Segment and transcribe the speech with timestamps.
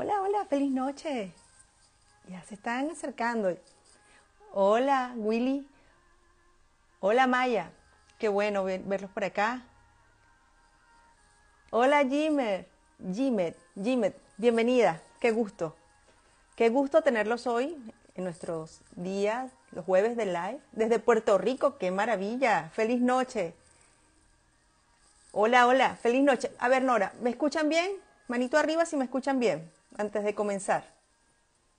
[0.00, 1.32] Hola, hola, feliz noche.
[2.28, 3.52] Ya se están acercando.
[4.52, 5.66] Hola, Willy.
[7.00, 7.72] Hola, Maya.
[8.16, 9.64] Qué bueno verlos por acá.
[11.70, 12.68] Hola, Jimer.
[13.12, 15.02] Jimet, Jimet, bienvenida.
[15.18, 15.74] Qué gusto.
[16.54, 17.76] Qué gusto tenerlos hoy
[18.14, 21.76] en nuestros días, los jueves de live, desde Puerto Rico.
[21.76, 22.70] Qué maravilla.
[22.72, 23.52] Feliz noche.
[25.32, 26.52] Hola, hola, feliz noche.
[26.60, 27.90] A ver, Nora, ¿me escuchan bien?
[28.28, 30.84] Manito arriba si me escuchan bien, antes de comenzar.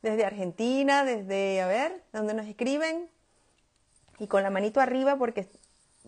[0.02, 3.10] Desde Argentina, desde, a ver, ¿dónde nos escriben?
[4.18, 5.48] Y con la manito arriba porque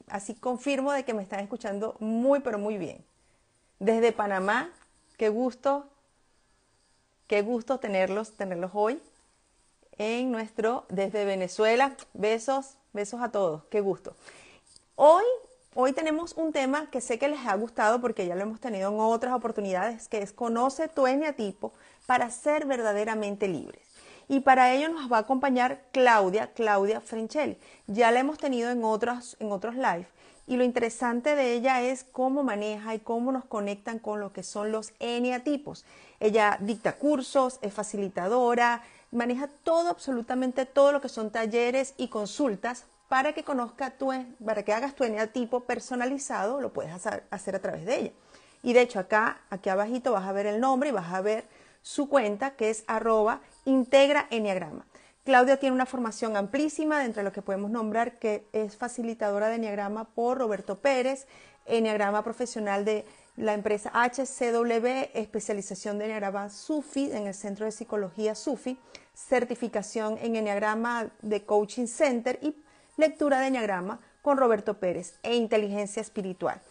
[0.08, 3.04] así confirmo de que me están escuchando muy, pero muy bien.
[3.80, 4.70] Desde Panamá,
[5.18, 5.88] qué gusto,
[7.27, 9.02] qué gusto tenerlos, tenerlos hoy
[9.98, 11.96] en nuestro, desde Venezuela.
[12.13, 14.16] Besos, besos a todos, qué gusto.
[14.96, 15.24] Hoy
[15.74, 18.91] Hoy tenemos un tema que sé que les ha gustado porque ya lo hemos tenido
[18.91, 21.72] en otras oportunidades, que es conoce tu eneatipo
[22.05, 23.82] para ser verdaderamente libres.
[24.28, 27.58] Y para ello nos va a acompañar Claudia, Claudia Frenchelli.
[27.88, 30.08] Ya la hemos tenido en otros, en otros live.
[30.46, 34.44] Y lo interesante de ella es cómo maneja y cómo nos conectan con lo que
[34.44, 35.85] son los eneatipos.
[36.20, 42.88] Ella dicta cursos, es facilitadora, maneja todo, absolutamente todo lo que son talleres y consultas
[43.12, 44.13] para que conozca tu,
[44.45, 48.12] para que hagas tu eneatipo personalizado, lo puedes hacer, a través de ella.
[48.63, 51.43] Y de hecho acá, aquí abajito vas a ver el nombre y vas a ver
[51.82, 54.85] su cuenta que es arroba integra enneagrama.
[55.26, 59.55] Claudia tiene una formación amplísima de entre lo que podemos nombrar que es facilitadora de
[59.55, 61.27] enneagrama por Roberto Pérez,
[61.65, 63.04] enneagrama profesional de
[63.35, 68.79] la empresa HCW, especialización de enneagrama SUFI en el Centro de Psicología SUFI,
[69.13, 72.56] certificación en enneagrama de Coaching Center y
[73.02, 76.62] lectura de Enneagrama con Roberto Pérez e inteligencia espiritual.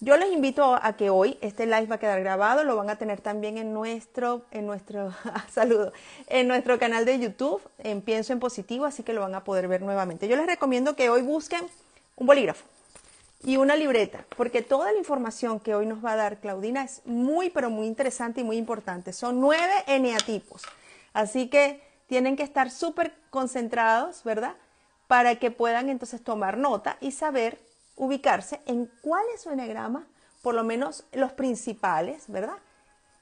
[0.00, 2.96] Yo les invito a que hoy este live va a quedar grabado, lo van a
[2.96, 5.14] tener también en nuestro, en nuestro,
[5.52, 5.92] saludo,
[6.26, 9.68] en nuestro canal de YouTube, en Pienso en Positivo, así que lo van a poder
[9.68, 10.26] ver nuevamente.
[10.26, 11.66] Yo les recomiendo que hoy busquen
[12.16, 12.64] un bolígrafo
[13.44, 17.02] y una libreta, porque toda la información que hoy nos va a dar Claudina es
[17.04, 19.12] muy, pero muy interesante y muy importante.
[19.12, 20.62] Son nueve eneatipos,
[21.12, 24.54] así que tienen que estar súper concentrados, ¿verdad?
[25.06, 27.58] Para que puedan entonces tomar nota y saber
[27.96, 30.06] ubicarse en cuál es su enegrama,
[30.42, 32.58] por lo menos los principales, ¿verdad?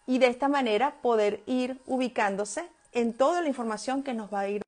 [0.06, 4.48] Y de esta manera poder ir ubicándose en toda la información que nos va a
[4.48, 4.62] ir.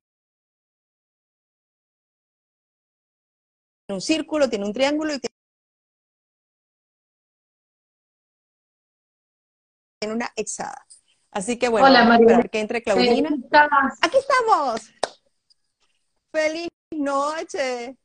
[3.87, 5.19] Tiene un círculo, tiene un triángulo y
[9.99, 10.85] tiene una hexada.
[11.31, 12.41] Así que bueno, Hola, María.
[12.43, 13.29] que entre Claudina.
[14.01, 14.89] Aquí estamos.
[16.31, 17.97] Feliz noche.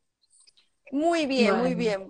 [0.93, 2.09] Muy bien, muy bien.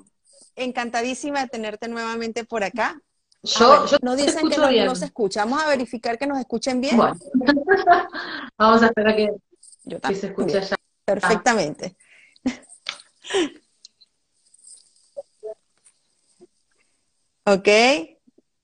[0.56, 3.00] Encantadísima de tenerte nuevamente por acá.
[3.42, 5.44] Yo, yo nos dicen que no, se escucha.
[5.44, 6.98] Vamos a verificar que nos escuchen bien.
[8.58, 9.30] Vamos a esperar que,
[10.14, 10.76] se escuche ya.
[11.04, 11.96] Perfectamente.
[17.44, 17.68] ok.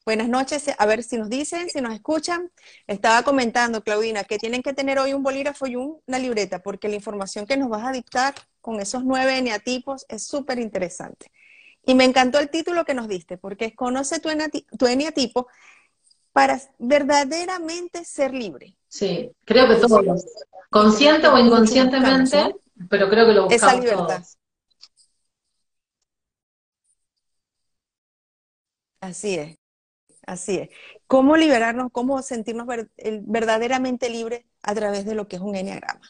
[0.06, 2.52] Buenas noches, a ver si nos dicen, si nos escuchan.
[2.86, 6.94] Estaba comentando, Claudina, que tienen que tener hoy un bolígrafo y una libreta, porque la
[6.94, 11.32] información que nos vas a dictar con esos nueve eneatipos es súper interesante.
[11.84, 14.28] Y me encantó el título que nos diste, porque es Conoce tu,
[14.86, 15.48] eneatipo
[16.32, 18.78] para verdaderamente ser libre.
[18.86, 20.24] Sí, creo que todos,
[20.70, 22.54] consciente o inconscientemente,
[22.88, 24.24] pero creo que lo buscamos Esa libertad.
[29.00, 29.65] Así es.
[30.26, 30.68] Así es.
[31.06, 32.66] ¿Cómo liberarnos, cómo sentirnos
[33.22, 36.00] verdaderamente libres a través de lo que es un enneagrama?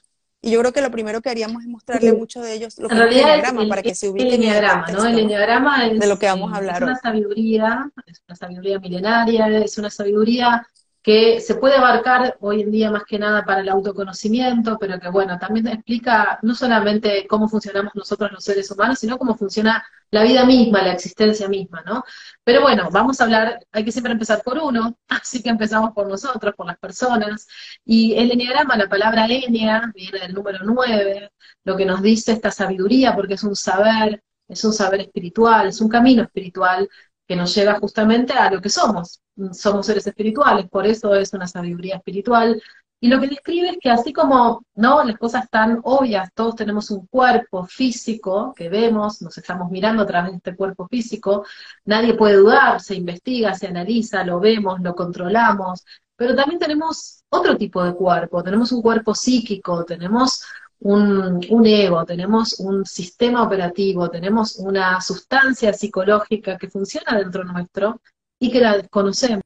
[0.41, 2.89] Y yo creo que lo primero que haríamos es mostrarle a muchos de ellos lo
[2.89, 5.05] que es un enneagrama para que se ubiquen el enneagrama, ¿no?
[5.05, 8.79] El enneagrama es, de lo que vamos a hablar es una sabiduría, es una sabiduría
[8.79, 10.67] milenaria, es una sabiduría
[11.07, 15.09] que se puede abarcar hoy en día más que nada para el autoconocimiento, pero que
[15.09, 20.25] bueno, también explica no solamente cómo funcionamos nosotros los seres humanos, sino cómo funciona la
[20.25, 22.03] vida misma, la existencia misma, ¿no?
[22.43, 26.09] Pero bueno, vamos a hablar, hay que siempre empezar por uno, así que empezamos por
[26.09, 27.47] nosotros, por las personas,
[27.85, 31.31] y el enneagrama, la palabra ennea, viene del número 9,
[31.63, 35.81] lo que nos dice esta sabiduría, porque es un saber, es un saber espiritual, es
[35.81, 36.89] un camino espiritual
[37.27, 39.21] que nos lleva justamente a lo que somos.
[39.53, 42.61] Somos seres espirituales, por eso es una sabiduría espiritual.
[42.99, 46.91] Y lo que describe es que así como no las cosas tan obvias, todos tenemos
[46.91, 51.45] un cuerpo físico que vemos, nos estamos mirando a través de este cuerpo físico,
[51.85, 55.85] nadie puede dudar, se investiga, se analiza, lo vemos, lo controlamos,
[56.17, 60.43] pero también tenemos otro tipo de cuerpo, tenemos un cuerpo psíquico, tenemos
[60.81, 68.01] un, ego, tenemos un sistema operativo, tenemos una sustancia psicológica que funciona dentro nuestro
[68.39, 69.43] y que la desconocemos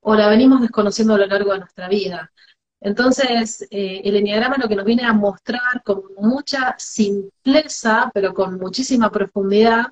[0.00, 2.30] o la venimos desconociendo a lo largo de nuestra vida.
[2.80, 8.58] Entonces, eh, el enneagrama lo que nos viene a mostrar con mucha simpleza, pero con
[8.58, 9.86] muchísima profundidad,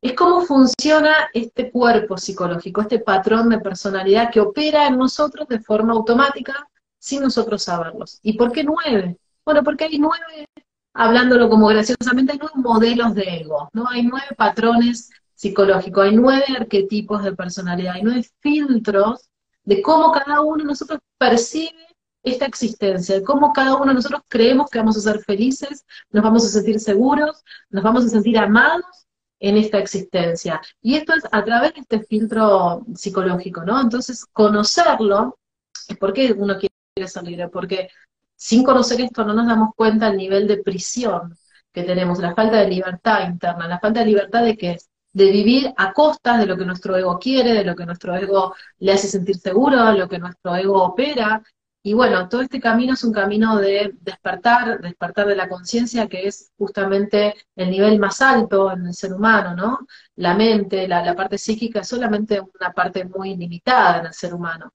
[0.00, 5.58] es cómo funciona este cuerpo psicológico, este patrón de personalidad que opera en nosotros de
[5.60, 6.68] forma automática
[6.98, 8.20] sin nosotros saberlos.
[8.22, 9.18] ¿Y por qué nueve?
[9.48, 10.46] Bueno, porque hay nueve,
[10.92, 13.88] hablándolo como graciosamente, hay nueve modelos de ego, ¿no?
[13.88, 19.30] Hay nueve patrones psicológicos, hay nueve arquetipos de personalidad, hay nueve filtros
[19.64, 21.86] de cómo cada uno de nosotros percibe
[22.22, 26.22] esta existencia, de cómo cada uno de nosotros creemos que vamos a ser felices, nos
[26.22, 29.06] vamos a sentir seguros, nos vamos a sentir amados
[29.40, 30.60] en esta existencia.
[30.82, 33.80] Y esto es a través de este filtro psicológico, ¿no?
[33.80, 35.38] Entonces, conocerlo,
[35.98, 37.48] ¿por qué uno quiere ser libre?
[37.48, 37.88] Porque
[38.38, 41.36] sin conocer esto no nos damos cuenta del nivel de prisión
[41.72, 44.78] que tenemos, la falta de libertad interna, la falta de libertad de que
[45.12, 48.54] de vivir a costas de lo que nuestro ego quiere, de lo que nuestro ego
[48.78, 51.42] le hace sentir seguro, de lo que nuestro ego opera,
[51.82, 56.26] y bueno, todo este camino es un camino de despertar, despertar de la conciencia, que
[56.26, 59.86] es justamente el nivel más alto en el ser humano, ¿no?
[60.16, 64.74] La mente, la, parte psíquica es solamente una parte muy limitada en el ser humano.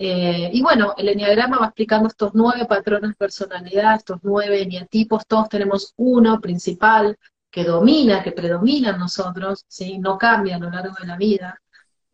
[0.00, 5.26] Eh, y bueno, el enneagrama va explicando estos nueve patrones de personalidad, estos nueve eneatipos,
[5.26, 7.18] todos tenemos uno principal
[7.50, 9.98] que domina, que predomina en nosotros, ¿sí?
[9.98, 11.60] no cambia a lo largo de la vida.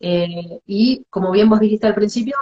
[0.01, 2.37] Eh, y como bien vos dijiste al principio,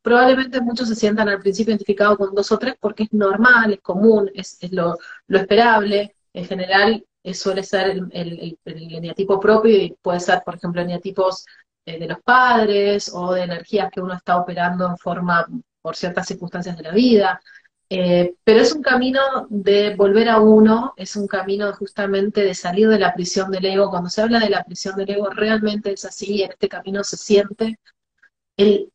[0.00, 3.80] probablemente muchos se sientan al principio identificados con dos o tres porque es normal, es
[3.82, 4.96] común, es, lo,
[5.28, 6.16] esperable.
[6.32, 11.44] En general eh, suele ser el, el, eneatipo propio y puede ser, por ejemplo, eneatipos
[11.92, 15.46] de los padres o de energías que uno está operando en forma
[15.80, 17.40] por ciertas circunstancias de la vida.
[17.88, 22.88] Eh, pero es un camino de volver a uno, es un camino justamente de salir
[22.88, 23.90] de la prisión del ego.
[23.90, 27.16] Cuando se habla de la prisión del ego, realmente es así, en este camino se
[27.16, 27.78] siente.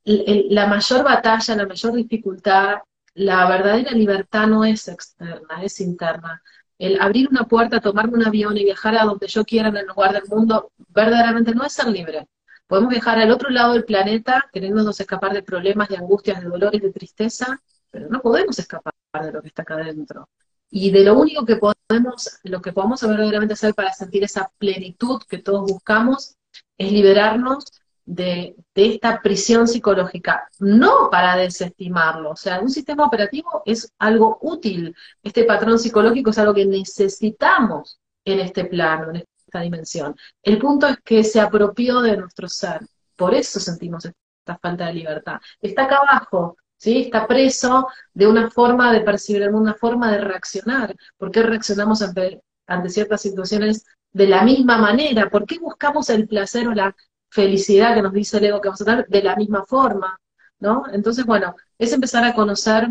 [0.04, 2.80] la mayor batalla, la mayor dificultad,
[3.14, 6.42] la verdadera libertad no es externa, es interna.
[6.78, 9.86] El abrir una puerta, tomarme un avión y viajar a donde yo quiera en el
[9.86, 12.28] lugar del mundo, verdaderamente no es ser libre.
[12.72, 16.82] Podemos viajar al otro lado del planeta, queriéndonos escapar de problemas, de angustias, de dolores,
[16.82, 20.30] de tristeza, pero no podemos escapar de lo que está acá adentro.
[20.70, 25.22] Y de lo único que podemos, lo que podemos verdaderamente hacer para sentir esa plenitud
[25.28, 26.38] que todos buscamos,
[26.78, 27.66] es liberarnos
[28.06, 32.32] de, esta prisión psicológica, no para desestimarlo.
[32.32, 34.96] O sea, un sistema operativo es algo útil.
[35.22, 39.18] Este patrón psicológico es algo que necesitamos en este plano, en
[39.52, 40.16] esta dimensión.
[40.42, 42.80] El punto es que se apropió de nuestro ser.
[43.16, 45.40] Por eso sentimos esta falta de libertad.
[45.62, 47.04] Está acá abajo, ¿sí?
[47.04, 50.96] Está preso de una forma de percibir el una forma de reaccionar.
[51.18, 52.42] ¿Por qué reaccionamos ante,
[52.90, 55.30] ciertas situaciones de la misma manera?
[55.30, 56.96] ¿Por qué buscamos el placer o la
[57.30, 60.18] felicidad que nos dice el ego que vamos a tener de la misma forma?
[60.60, 60.84] ¿no?
[60.94, 62.90] Entonces, bueno, es empezar a conocer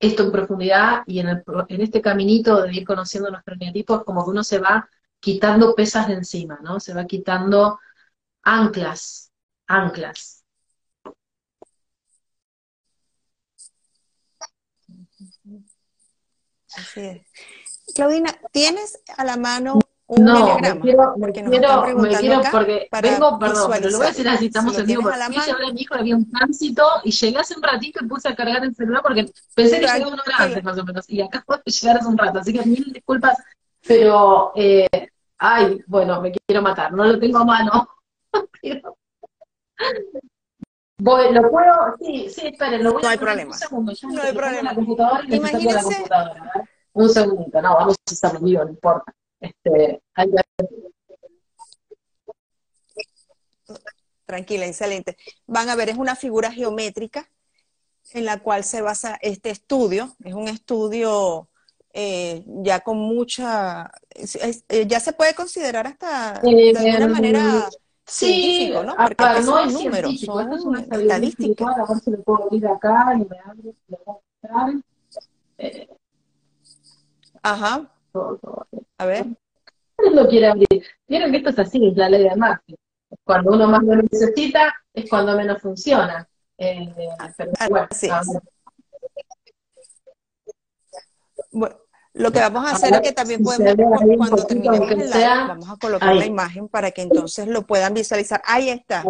[0.00, 4.30] esto en profundidad y en, este caminito de ir conociendo nuestro eneatipo es como que
[4.30, 4.88] uno se va
[5.20, 6.80] quitando pesas de encima, ¿no?
[6.80, 7.78] Se va quitando
[8.42, 9.32] anclas,
[9.66, 10.44] anclas.
[16.76, 17.26] Así es.
[17.94, 19.78] Claudina, ¿tienes a la mano
[20.10, 21.46] un no, me quiero, me quiero,
[21.98, 25.20] me quiero porque vengo, perdón, pero lo voy a decir así, estamos en vivo, porque
[25.20, 28.64] a mi hijo había un tránsito y llegué hace un ratito y puse a cargar
[28.64, 31.62] el celular porque pensé que llegaba una hora antes más o menos, y acá puedo
[31.62, 33.36] llegar hace un rato, así que mil disculpas,
[33.86, 34.88] pero, eh,
[35.38, 37.88] ay, bueno, me quiero matar, no lo tengo a mano,
[41.00, 43.52] Voy, lo puedo, sí, sí, esperen, lo voy no hay problema.
[43.52, 44.62] Un segundo, ya no hay problema.
[44.62, 45.74] La computadora y Imagínense...
[45.74, 46.52] la computadora.
[46.92, 49.14] Un segundito, no, vamos a estar vivo, no importa.
[49.38, 50.30] Este, hay...
[54.26, 55.16] Tranquila, excelente.
[55.46, 57.30] Van a ver, es una figura geométrica
[58.12, 60.16] en la cual se basa este estudio.
[60.24, 61.47] Es un estudio
[62.00, 67.68] eh, ya con mucha, eh, ya se puede considerar hasta de alguna eh, manera
[68.06, 68.94] Sí, ¿no?
[68.94, 71.66] Porque no es números, esto es una estadística.
[71.66, 74.74] A ver si lo puedo abrir acá y me abre, lo puedo mostrar.
[75.58, 75.88] Eh,
[77.42, 77.90] Ajá.
[78.96, 79.26] A ver.
[80.12, 80.84] lo quiere abrir.
[81.08, 82.76] Vieron que esto es así, es la ley de Murphy.
[83.24, 86.28] Cuando uno más lo necesita, es cuando menos funciona.
[86.58, 86.94] Eh,
[87.36, 88.08] pero, bueno, así
[91.50, 91.76] bueno,
[92.18, 93.74] lo que vamos a hacer es que también podemos,
[94.16, 98.42] cuando terminemos el live, vamos a colocar la imagen para que entonces lo puedan visualizar.
[98.44, 99.04] Ahí está.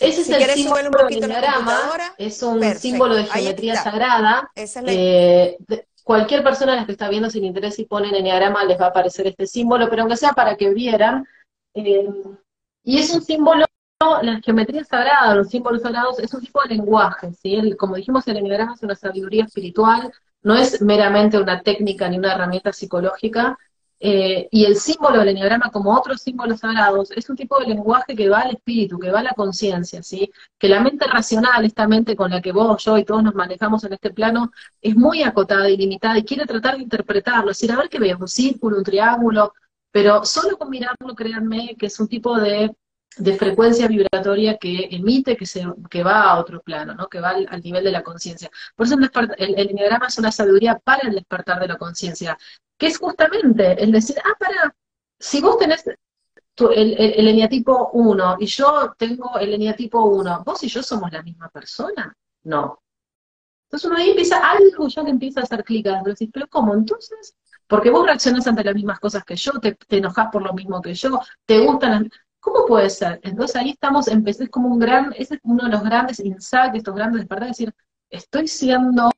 [0.00, 4.50] Ese es el símbolo del enneagrama, es un símbolo de geometría sagrada.
[4.54, 5.58] Eh,
[6.04, 9.26] cualquier persona que está viendo sin interés y pone en enneagrama les va a aparecer
[9.26, 11.26] este símbolo, pero aunque sea para que vieran.
[11.74, 12.08] Eh,
[12.84, 13.66] y es un símbolo
[14.22, 17.74] la geometría sagrada, los símbolos sagrados, es un tipo de lenguaje, ¿sí?
[17.76, 20.12] como dijimos, el enneagrama es una sabiduría espiritual,
[20.42, 23.58] no es meramente una técnica ni una herramienta psicológica,
[24.00, 28.14] eh, y el símbolo del enneagrama, como otros símbolos sagrados, es un tipo de lenguaje
[28.14, 30.30] que va al espíritu, que va a la conciencia, ¿sí?
[30.56, 33.82] Que la mente racional, esta mente con la que vos, yo y todos nos manejamos
[33.84, 37.72] en este plano, es muy acotada y limitada y quiere tratar de interpretarlo, es decir,
[37.72, 39.52] a ver qué veo, un círculo, un triángulo,
[39.90, 42.70] pero solo con mirarlo, créanme, que es un tipo de,
[43.38, 47.08] frecuencia vibratoria que emite, que, se, que va a otro plano, ¿no?
[47.08, 48.50] que va al, nivel de la conciencia.
[48.76, 48.96] Por eso
[49.36, 52.36] el, enneagrama es una sabiduría para el despertar de la conciencia
[52.76, 54.74] que es justamente el decir, ah, para,
[55.18, 60.68] si vos tenés el, el, eneatipo 1 y yo tengo el eneatipo 1, ¿vos y
[60.68, 62.16] yo somos la misma persona?
[62.44, 62.80] No.
[63.64, 66.74] Entonces uno ahí empieza, algo ya que empieza a hacer clic decís, pero ¿cómo?
[66.74, 70.54] Entonces, porque vos reaccionás ante las mismas cosas que yo, te, te enojás por lo
[70.54, 72.02] mismo que yo, te gustan las...
[72.40, 73.20] ¿Cómo puede ser?
[73.22, 76.94] Entonces ahí estamos, empecé como un gran, ese es uno de los grandes insights, estos
[76.94, 77.74] grandes despertares, decir,
[78.10, 79.10] estoy siendo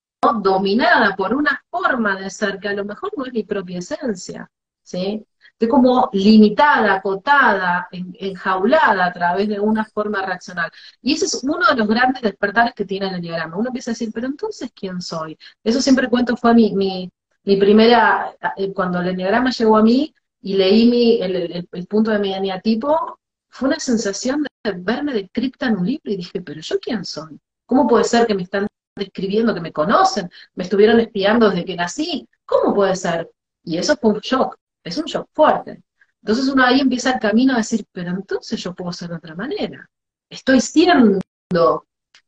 [0.43, 4.51] dominada por una forma de ser que a lo mejor no es mi propia esencia,
[4.83, 5.25] ¿sí?
[5.53, 10.71] Estoy como limitada, acotada, enjaulada a través de una forma reaccional.
[11.03, 13.59] Y ese es uno de los grandes despertares que tiene el diagrama.
[13.59, 15.37] Uno empieza a decir, pero entonces, ¿quién soy?
[15.63, 17.11] Eso siempre cuento fue mi, mi,
[17.45, 22.19] mi primera, eh, cuando el diagrama llegó a mí y leí mi, el, punto de
[22.19, 23.19] mi eneatipo,
[23.49, 27.39] fue una sensación de verme descripta en un libro y dije, pero ¿yo quién soy?
[27.67, 28.67] ¿Cómo puede ser que me están
[28.97, 33.31] describiendo que me conocen, me estuvieron espiando desde que nací, ¿cómo puede ser?
[33.65, 35.83] Y eso fue un shock, es un shock fuerte.
[36.23, 39.35] Entonces uno ahí empieza el camino a decir, pero entonces yo puedo ser de otra
[39.35, 39.89] manera.
[40.29, 41.21] Estoy siendo,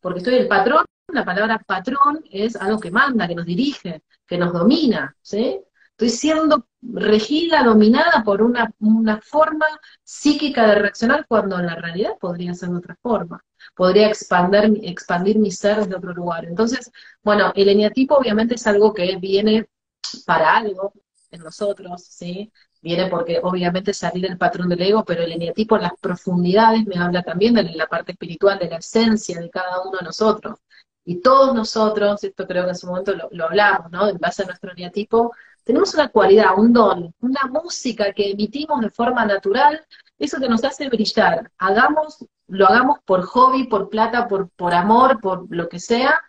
[0.00, 4.38] porque estoy el patrón, la palabra patrón es algo que manda, que nos dirige, que
[4.38, 5.60] nos domina, ¿sí?
[5.92, 9.66] Estoy siendo regida, dominada por una, una forma
[10.02, 13.42] psíquica de reaccionar cuando en la realidad podría ser de otra forma
[13.76, 16.44] podría expandir, expandir mi ser desde otro lugar.
[16.44, 16.90] Entonces,
[17.22, 19.68] bueno, el eneatipo obviamente es algo que viene
[20.26, 20.92] para algo
[21.30, 22.52] en nosotros, ¿sí?
[22.82, 26.96] Viene porque obviamente salir del patrón del ego, pero el eneatipo en las profundidades me
[26.96, 30.58] habla también de la parte espiritual, de la esencia de cada uno de nosotros.
[31.04, 34.08] Y todos nosotros, esto creo que en su momento lo, lo hablamos, ¿no?
[34.08, 35.32] En base a nuestro eneatipo,
[35.64, 39.84] tenemos una cualidad, un don, una música que emitimos de forma natural,
[40.18, 41.50] eso que nos hace brillar.
[41.58, 46.20] Hagamos lo hagamos por hobby, por plata, por, por amor, por lo que sea,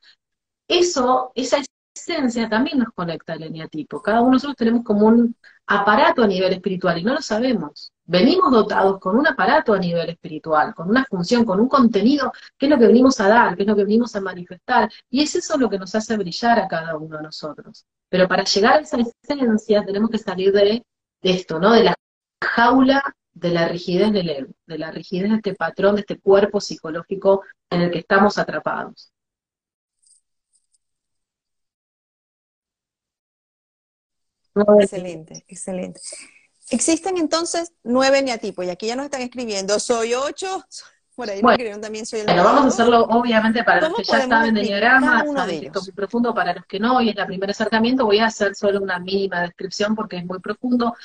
[0.67, 1.57] eso, esa
[1.93, 4.01] esencia también nos conecta al eneatipo.
[4.01, 5.35] Cada uno de nosotros tenemos como un
[5.67, 7.91] aparato a nivel espiritual y no lo sabemos.
[8.05, 12.65] Venimos dotados con un aparato a nivel espiritual, con una función, con un contenido, que
[12.67, 14.89] es lo que venimos a dar, que es lo que venimos a manifestar.
[15.09, 17.85] Y es eso lo que nos hace brillar a cada uno de nosotros.
[18.13, 20.85] Pero para llegar a esa esencia tenemos que salir de,
[21.23, 21.71] de esto, ¿no?
[21.73, 21.95] De la
[22.43, 23.01] jaula
[23.31, 27.41] de la rigidez del ego, de la rigidez de este patrón, de este cuerpo psicológico
[27.71, 29.11] en el que estamos atrapados.
[34.79, 35.99] Excelente, excelente.
[36.69, 40.63] Existen entonces nueve neatipos, y aquí ya nos están escribiendo, soy ocho,
[41.15, 44.03] por ahí bueno, escribieron también soy el Bueno, vamos a hacerlo obviamente para los que
[44.03, 47.17] ya saben de diagrama, saben esto es muy profundo, para los que no, y es
[47.17, 50.95] el primer acercamiento, voy a hacer solo una mínima descripción porque es muy profundo.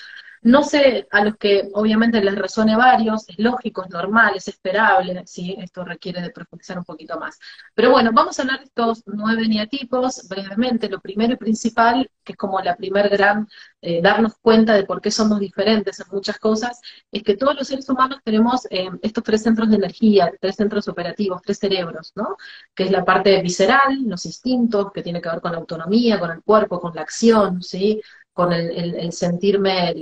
[0.43, 5.23] No sé, a los que obviamente les resuene varios, es lógico, es normal, es esperable,
[5.27, 5.57] ¿sí?
[5.59, 7.39] Esto requiere de profundizar un poquito más.
[7.75, 10.89] Pero bueno, vamos a hablar de estos nueve neatipos brevemente.
[10.89, 13.49] Lo primero y principal, que es como la primer gran,
[13.81, 16.81] eh, darnos cuenta de por qué somos diferentes en muchas cosas,
[17.11, 20.89] es que todos los seres humanos tenemos eh, estos tres centros de energía, tres centros
[20.89, 22.37] operativos, tres cerebros, ¿no?
[22.75, 26.31] Que es la parte visceral, los instintos, que tiene que ver con la autonomía, con
[26.31, 28.01] el cuerpo, con la acción, ¿sí?
[28.39, 29.93] Con el, sentirme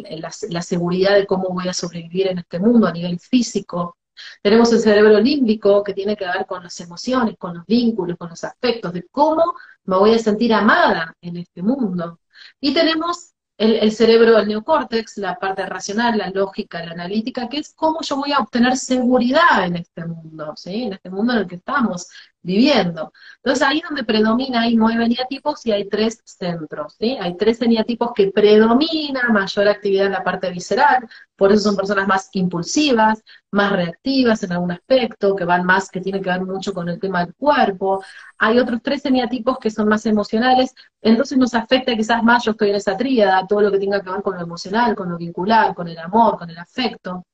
[0.50, 3.97] la, seguridad de cómo voy a sobrevivir en este mundo a nivel físico.
[4.43, 8.28] Tenemos el cerebro límbico que tiene que ver con las emociones, con los vínculos, con
[8.28, 12.21] los aspectos, de cómo me voy a sentir amada en este mundo.
[12.61, 17.73] Y tenemos el, cerebro, el neocórtex, la parte racional, la lógica, la analítica, que es
[17.75, 20.83] cómo yo voy a obtener seguridad en este mundo, ¿sí?
[20.83, 22.07] En este mundo en el que estamos
[22.47, 23.12] viviendo.
[23.43, 27.19] Entonces ahí donde predomina, hay nueve eneatipos y hay tres centros, ¿sí?
[27.21, 32.07] Hay tres eneatipos que predomina mayor actividad en la parte visceral, por eso son personas
[32.07, 36.73] más impulsivas, más reactivas en algún aspecto, que van más, que tienen que ver mucho
[36.73, 38.03] con el tema del cuerpo.
[38.38, 40.73] Hay otros tres eneatipos que son más emocionales,
[41.03, 44.11] entonces nos afecta quizás más, yo estoy en esa tríada, todo lo que tenga que
[44.11, 47.25] ver con lo emocional, con lo vincular, con el amor, con el afecto,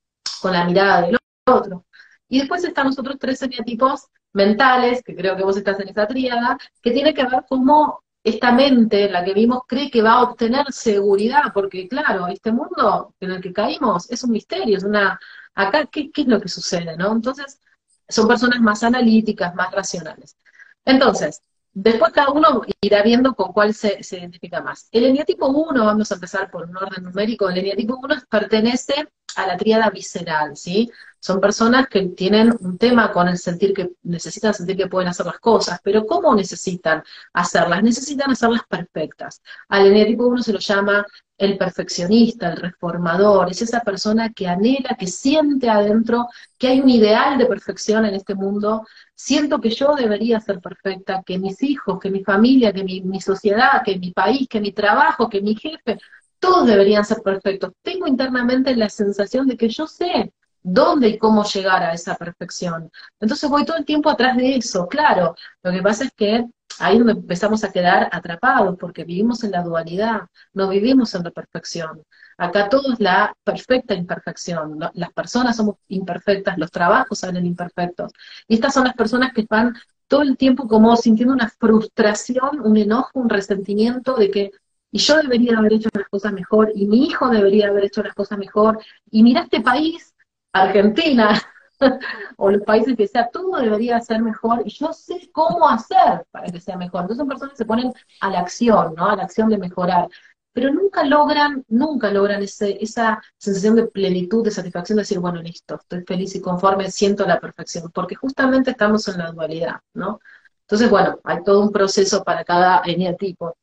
[0.40, 1.84] con la mirada del otro.
[2.28, 6.06] Y después están los otros tres eneatipos mentales, que creo que vos estás en esa
[6.06, 10.22] tríada, que tiene que ver cómo esta mente, la que vimos, cree que va a
[10.22, 15.18] obtener seguridad, porque claro, este mundo en el que caímos es un misterio, es una...
[15.54, 17.12] Acá, ¿qué, qué es lo que sucede, no?
[17.12, 17.60] Entonces,
[18.08, 20.36] son personas más analíticas, más racionales.
[20.84, 24.88] Entonces, después cada uno irá viendo con cuál se, identifica más.
[24.92, 29.46] El eneatipo 1, vamos a empezar por un orden numérico, el eneatipo 1 pertenece a
[29.46, 30.90] la tríada visceral, ¿sí?
[31.20, 35.26] Son personas que tienen un tema con el sentir que necesitan sentir que pueden hacer
[35.26, 37.82] las cosas, pero ¿cómo necesitan hacerlas?
[37.82, 39.40] Necesitan hacerlas perfectas.
[39.68, 41.06] Al eneatipo 1 se lo llama
[41.38, 46.88] el perfeccionista, el reformador, es esa persona que anhela, que siente adentro que hay un
[46.88, 51.98] ideal de perfección en este mundo, siento que yo debería ser perfecta, que mis hijos,
[52.00, 55.98] que mi familia, que mi sociedad, que mi país, que mi trabajo, que mi jefe,
[56.42, 57.72] todos deberían ser perfectos.
[57.82, 62.90] Tengo internamente la sensación de que yo sé dónde y cómo llegar a esa perfección.
[63.20, 65.36] Entonces voy todo el tiempo atrás de eso, claro.
[65.62, 66.44] Lo que pasa es que
[66.80, 70.22] ahí es donde empezamos a quedar atrapados, porque vivimos en la dualidad,
[70.52, 72.02] no vivimos en la perfección.
[72.36, 74.80] Acá todo es la perfecta imperfección.
[74.94, 78.10] Las personas somos imperfectas, los trabajos salen imperfectos.
[78.48, 79.76] Y estas son las personas que van
[80.08, 84.50] todo el tiempo como sintiendo una frustración, un enojo, un resentimiento de que
[84.92, 88.14] y yo debería haber hecho las cosas mejor, y mi hijo debería haber hecho las
[88.14, 88.78] cosas mejor,
[89.10, 90.14] y mira este país,
[90.52, 91.40] Argentina,
[92.36, 96.46] o los países que sea, todo debería ser mejor y yo sé cómo hacer para
[96.50, 97.02] que sea mejor.
[97.02, 99.08] Entonces son personas que se ponen a la acción, ¿no?
[99.08, 100.08] A la acción de mejorar.
[100.52, 105.40] Pero nunca logran, nunca logran ese, esa sensación de plenitud, de satisfacción, de decir, bueno,
[105.40, 110.20] listo, estoy feliz y conforme, siento la perfección, porque justamente estamos en la dualidad, ¿no?
[110.62, 113.56] Entonces, bueno, hay todo un proceso para cada eneatipo.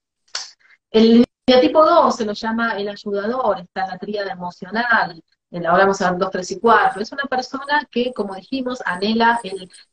[0.91, 5.21] El eneatipo 2 se lo llama el ayudador, está la tríada emocional,
[5.57, 9.39] ahora vamos a ver 2, 3 y 4, es una persona que, como dijimos, anhela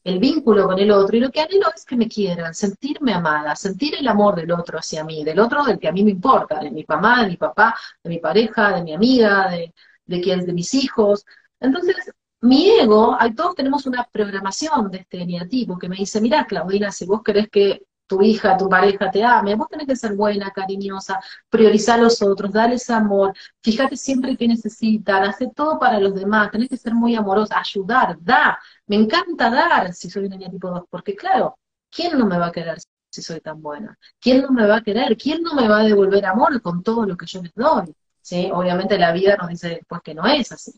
[0.05, 3.57] el, vínculo con el otro, y lo que anhelo es que me quieran, sentirme amada,
[3.57, 6.61] sentir el amor del otro hacia mí, del otro del que a mí me importa,
[6.61, 10.45] de mi mamá, de mi papá, de mi pareja, de mi amiga, de, de, quien,
[10.45, 11.25] de mis hijos.
[11.61, 11.97] Entonces,
[12.41, 17.07] mi ego, todos tenemos una programación de este eneatipo que me dice, mira, Claudina, si
[17.07, 21.21] vos querés que tu hija, tu pareja te ame, vos tenés que ser buena, cariñosa,
[21.49, 26.51] priorizar a los otros, darles amor, fíjate siempre que necesitan, hacer todo para los demás,
[26.51, 30.71] tenés que ser muy amorosa, ayudar, da, me encanta dar si soy una niña tipo
[30.71, 31.59] 2, porque claro,
[31.91, 32.79] ¿quién no me va a querer
[33.11, 33.99] si soy tan buena?
[34.21, 35.17] ¿Quién no me va a querer?
[35.17, 37.95] ¿Quién no me va a devolver amor con todo lo que yo les doy?
[38.21, 38.51] ¿Sí?
[38.53, 40.73] Obviamente la vida nos dice después que no es así.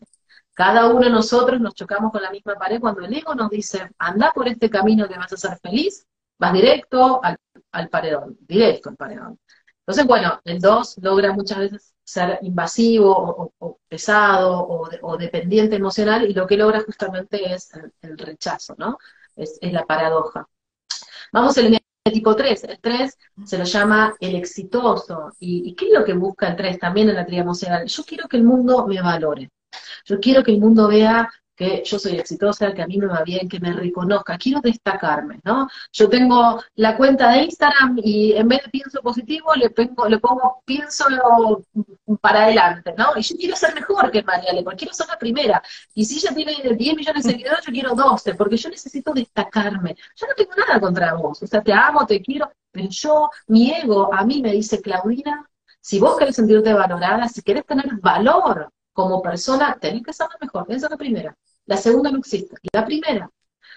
[0.53, 3.89] Cada uno de nosotros nos chocamos con la misma pared cuando el ego nos dice,
[3.97, 6.05] anda por este camino que vas a ser feliz,
[6.39, 9.39] vas directo al, paredón, directo al paredón.
[9.79, 14.67] Entonces, bueno, el 2 logra muchas veces ser invasivo o, pesado
[15.01, 17.71] o, dependiente emocional y lo que logra justamente es
[18.01, 18.97] el, rechazo, ¿no?
[19.35, 20.47] Es, la paradoja.
[21.31, 21.79] Vamos al
[22.11, 22.63] tipo 3.
[22.63, 25.31] El 3 se lo llama el exitoso.
[25.39, 27.85] ¿Y, ¿Y, qué es lo que busca el 3 también en la tría emocional?
[27.85, 29.51] Yo quiero que el mundo me valore.
[30.05, 33.21] Yo quiero que el mundo vea que yo soy exitosa, que a mí me va
[33.21, 35.67] bien, que me reconozca, quiero destacarme, ¿no?
[35.91, 40.19] Yo tengo la cuenta de Instagram y en vez de pienso positivo le pongo, le
[40.19, 41.03] pongo pienso
[42.21, 43.07] para adelante, ¿no?
[43.17, 45.61] Y yo quiero ser mejor que María porque quiero ser la primera.
[45.93, 49.97] Y si ella tiene 10 millones de seguidores, yo quiero 12, porque yo necesito destacarme.
[50.15, 53.71] Yo no tengo nada contra vos, o sea, te amo, te quiero, pero yo, mi
[53.71, 55.45] ego, a mí me dice, Claudina,
[55.81, 60.37] si vos querés sentirte valorada, si querés tener valor como persona, tenés que ser la
[60.39, 61.35] mejor, esa es la primera.
[61.69, 62.55] La segunda no existe.
[62.73, 63.29] La primera.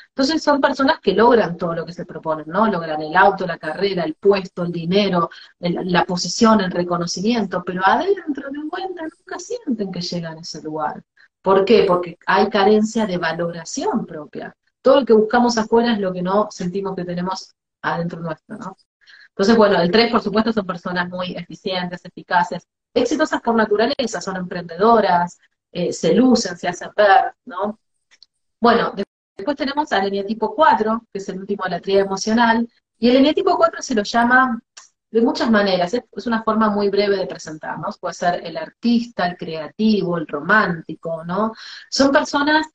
[0.08, 2.66] Entonces son personas que logran todo lo que se proponen, ¿no?
[2.66, 5.28] Logran el auto, la carrera, el puesto, el dinero,
[5.60, 11.02] la posición, el reconocimiento, pero adentro de vuelta nunca sienten que llegan a ese lugar.
[11.42, 11.84] ¿Por qué?
[11.86, 14.56] Porque hay carencia de valoración propia.
[14.80, 18.76] Todo lo que buscamos afuera es lo que no sentimos que tenemos adentro nuestro, ¿no?
[19.28, 24.36] Entonces, bueno, el 3, por supuesto, son personas muy eficientes, eficaces, exitosas por naturaleza, son
[24.36, 25.38] emprendedoras,
[25.72, 27.78] eh, se lucen, se hacen ver, ¿no?
[28.62, 28.92] Bueno,
[29.36, 33.16] después tenemos al eneatipo 4, que es el último de la tríada emocional, y el
[33.16, 34.62] eneatipo 4 se lo llama
[35.10, 39.36] de muchas maneras, es una forma muy breve de presentarnos, puede ser el artista, el
[39.36, 41.52] creativo, el romántico, ¿no?
[41.90, 42.68] Son personas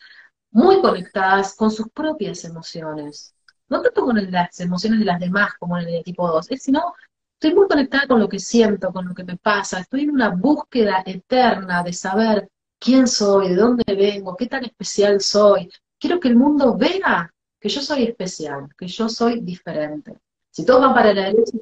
[0.51, 3.33] muy conectadas con sus propias emociones,
[3.69, 6.95] no tanto con las emociones de las demás como en el eneatipo 2, es sino
[7.39, 10.31] estoy muy conectada con lo que siento, con lo que me pasa, estoy en una
[10.31, 15.69] búsqueda eterna de saber quién soy, de dónde vengo, qué tan especial soy.
[15.99, 20.17] Quiero que el mundo vea que yo soy especial, que yo soy diferente.
[20.51, 21.57] Si todos van para la derecha,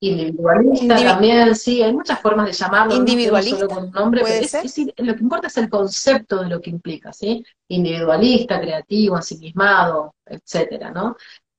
[0.00, 5.16] individualista también, sí, hay muchas formas de llamarlo, individualista, solo con un nombre, pero lo
[5.16, 7.44] que importa es el concepto de lo que implica, ¿sí?
[7.68, 11.16] Individualista, creativo, ensimismado, etcétera, ¿no?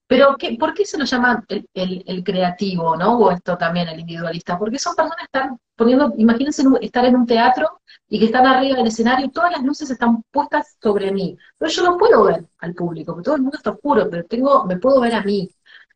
[0.08, 3.18] Pero, ¿qué, ¿por qué se lo llama el, creativo, ¿no?
[3.18, 4.58] O esto también, el individualista.
[4.58, 8.78] Porque son personas que están poniendo, imagínense estar en un teatro y que están arriba
[8.78, 11.38] del escenario, todas las luces están puestas sobre mí.
[11.58, 14.66] Pero yo no puedo ver al público, porque todo el mundo está oscuro, pero tengo,
[14.66, 15.50] me puedo ver a mí.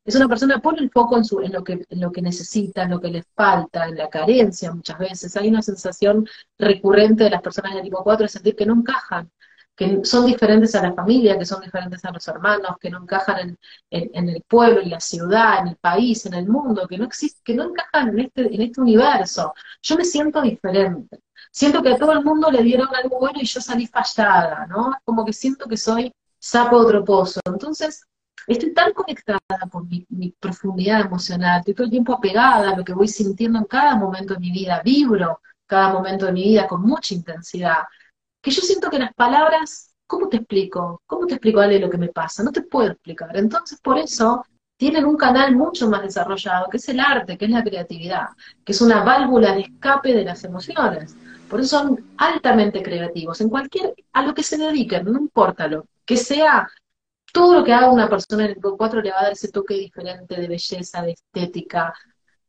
[0.06, 2.22] Es una persona que pone el foco en, su, en, lo que, en lo que
[2.24, 5.36] necesita, en lo que les falta, en la carencia muchas veces.
[5.38, 9.30] Hay una sensación recurrente de las personas de tipo 4 de sentir que no encajan,
[9.80, 13.58] que son diferentes a la familia, que son diferentes a los hermanos, que no encajan
[13.90, 17.40] en, el pueblo, en la ciudad, en el país, en el mundo, que no existe,
[17.46, 19.54] que no encajan en este, en este universo.
[19.82, 21.22] Yo me siento diferente.
[21.50, 24.92] Siento que a todo el mundo le dieron algo bueno y yo salí fallada, ¿no?
[25.06, 27.40] Como que siento que soy sapo otro pozo.
[27.46, 28.06] Entonces,
[28.48, 29.40] estoy tan conectada
[29.72, 33.60] con mi, mi, profundidad emocional, estoy todo el tiempo apegada a lo que voy sintiendo
[33.60, 37.84] en cada momento de mi vida, vibro cada momento de mi vida con mucha intensidad,
[38.42, 41.02] que yo siento que las palabras, ¿cómo te explico?
[41.06, 42.44] ¿Cómo te explico, Ale, lo que me pasa?
[42.44, 43.36] No te puedo explicar.
[43.36, 44.46] Entonces, por eso
[44.78, 48.28] tienen un canal mucho más desarrollado, que es el arte, que es la creatividad,
[48.64, 51.16] que es una válvula de escape de las emociones.
[51.50, 55.86] Por eso son altamente creativos, en cualquier, a lo que se dediquen, no importa lo
[56.06, 56.68] que sea
[57.32, 59.76] todo lo que haga una persona en el 4 le va a dar ese toque
[59.76, 61.94] diferente de belleza, de estética,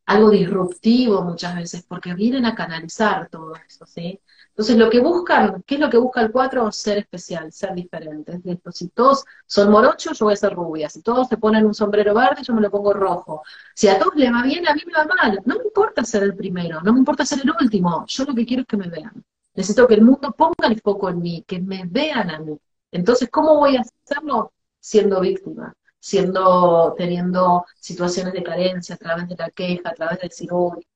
[0.07, 4.20] algo disruptivo muchas veces, porque vienen a canalizar todo eso, ¿sí?
[4.61, 6.70] Entonces, lo que buscan, ¿qué es lo que busca el 4?
[6.70, 8.38] Ser especial, ser diferente.
[8.73, 10.90] Si todos son morochos, yo voy a ser rubia.
[10.90, 13.42] Si todos se ponen un sombrero verde, yo me lo pongo rojo.
[13.75, 15.40] Si a todos les va bien, a mí me va mal.
[15.46, 18.05] No me importa ser el primero, no me importa ser el último.
[18.07, 19.25] Yo lo que quiero es que me vean.
[19.55, 22.55] Necesito que el mundo ponga el foco en mí, que me vean a mí.
[22.92, 24.53] Entonces, ¿cómo voy a hacerlo?
[24.79, 30.29] siendo víctima, siendo, teniendo situaciones de carencia a través de la queja, a través del
[30.29, 30.51] decir,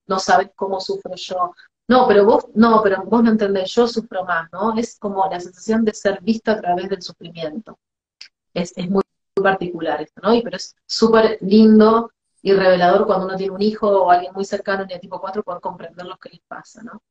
[0.07, 1.55] no sabes cómo sufro yo.
[1.87, 4.75] No, pero vos, no, pero vos no entendés, yo sufro más, ¿no?
[4.77, 7.79] Es como la sensación de ser visto a través del sufrimiento.
[8.55, 9.03] Es, muy,
[9.35, 10.33] particular esto, ¿no?
[10.35, 14.44] Y, pero es súper lindo y revelador cuando uno tiene un hijo o alguien muy
[14.44, 17.03] cercano en el tipo 4 poder comprender lo que les pasa, ¿no?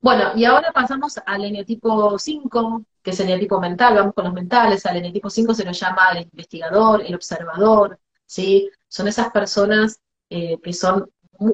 [0.00, 4.34] Bueno, y ahora pasamos al eneatipo 5, que es el eneatipo mental, vamos con los
[4.34, 8.70] mentales, al eneatipo 5 se lo llama el investigador, el observador, ¿sí?
[8.88, 11.10] Son esas personas eh, que son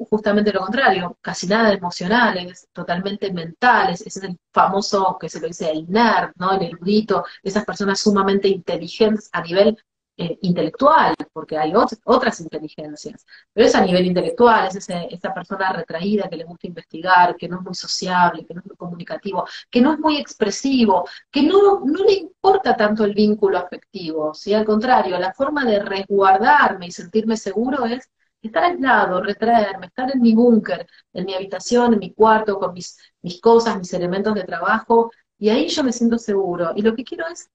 [0.09, 5.47] justamente lo contrario, casi nada emocionales, totalmente mentales, ese es el famoso que se lo
[5.47, 6.53] dice el nerd, ¿no?
[6.53, 9.77] El erudito, esas personas sumamente inteligentes a nivel
[10.17, 16.29] eh, intelectual, porque hay otras inteligencias, pero es a nivel intelectual, es esa persona retraída
[16.29, 19.81] que le gusta investigar, que no es muy sociable, que no es muy comunicativo, que
[19.81, 24.53] no es muy expresivo, que no, no le importa tanto el vínculo afectivo, ¿sí?
[24.53, 28.07] al contrario, la forma de resguardarme y sentirme seguro es
[28.47, 32.97] estar aislado, retraerme, estar en mi búnker, en mi habitación, en mi cuarto, con mis,
[33.41, 36.71] cosas, mis elementos de trabajo, y ahí yo me siento seguro.
[36.75, 37.49] Y lo que quiero es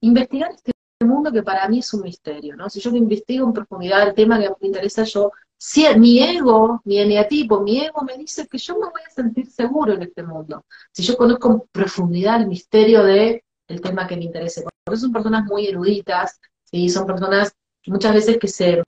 [0.00, 0.72] investigar este
[1.04, 2.68] mundo que para mí es un misterio, ¿no?
[2.70, 6.80] Si yo me investigo en profundidad el tema que me interesa, yo, si mi ego,
[6.84, 10.22] mi eneatipo, mi ego me dice que yo me voy a sentir seguro en este
[10.22, 10.64] mundo.
[10.92, 14.64] Si yo conozco en profundidad el misterio de el tema que me interese.
[14.84, 16.88] Porque son personas muy eruditas, ¿sí?
[16.88, 17.52] son personas
[17.86, 18.82] muchas veces que se